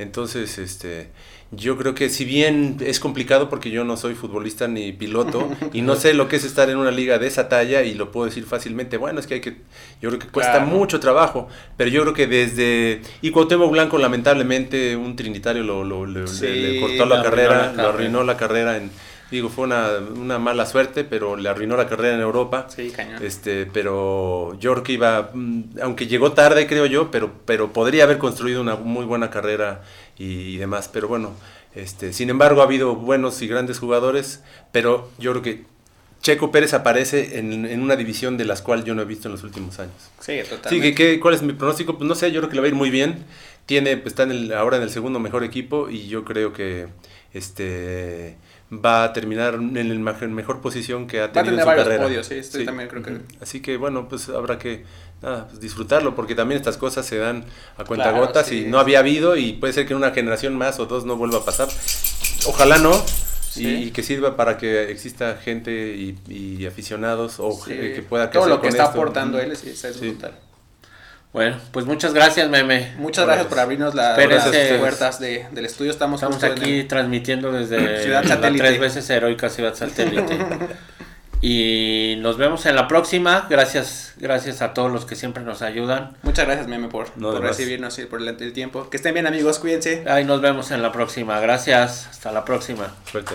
[0.00, 1.08] Entonces, este,
[1.50, 5.82] yo creo que si bien es complicado porque yo no soy futbolista ni piloto y
[5.82, 8.26] no sé lo que es estar en una liga de esa talla y lo puedo
[8.26, 9.56] decir fácilmente, bueno, es que hay que,
[10.00, 14.96] yo creo que cuesta mucho trabajo, pero yo creo que desde, y Cuauhtémoc Blanco lamentablemente
[14.96, 18.90] un trinitario lo, lo, le, cortó la, carrera, lo arruinó la carrera en,
[19.30, 22.66] digo, fue una, una, mala suerte, pero le arruinó la carrera en Europa.
[22.68, 23.22] Sí, cañón.
[23.22, 28.60] Este, pero York iba, mm, aunque llegó tarde, creo yo, pero, pero podría haber construido
[28.60, 29.82] una muy buena carrera
[30.18, 30.88] y, demás.
[30.92, 31.32] Pero bueno,
[31.74, 35.64] este, sin embargo, ha habido buenos y grandes jugadores, pero yo creo que
[36.22, 39.32] Checo Pérez aparece en, en, una división de las cuales yo no he visto en
[39.32, 39.94] los últimos años.
[40.18, 40.88] Sí, totalmente.
[40.88, 41.96] Sí, que, ¿cuál es mi pronóstico?
[41.96, 43.24] Pues no sé, yo creo que le va a ir muy bien.
[43.64, 46.88] Tiene, pues, está en el, ahora en el segundo mejor equipo y yo creo que
[47.32, 48.36] este
[48.72, 52.04] va a terminar en la mejor posición que ha tenido en su carrera.
[52.04, 53.18] Podios, sí, También creo que...
[53.40, 54.84] Así que bueno, pues habrá que
[55.22, 57.44] nada, pues disfrutarlo, porque también estas cosas se dan
[57.76, 60.86] a cuentagotas y no había habido y puede ser que en una generación más o
[60.86, 61.68] dos no vuelva a pasar.
[62.46, 62.92] Ojalá no,
[63.56, 65.72] y, que sirva para que exista gente
[66.28, 70.32] y, aficionados o que pueda Todo lo que está aportando él es, es brutal.
[71.32, 72.92] Bueno, pues muchas gracias, Meme.
[72.98, 74.18] Muchas gracias por abrirnos las,
[74.78, 75.92] puertas de, del estudio.
[75.92, 78.64] Estamos, Estamos aquí transmitiendo desde Ciudad Satélite.
[78.64, 80.38] tres veces heroica Ciudad Satélite.
[81.40, 83.46] y nos vemos en la próxima.
[83.48, 86.16] Gracias, gracias a todos los que siempre nos ayudan.
[86.22, 88.90] Muchas gracias, Meme, por, recibirnos y por el, tiempo.
[88.90, 89.60] Que estén bien, amigos.
[89.60, 90.04] Cuídense.
[90.08, 91.38] Ahí nos vemos en la próxima.
[91.38, 92.08] Gracias.
[92.10, 92.92] Hasta la próxima.
[93.08, 93.34] Suerte.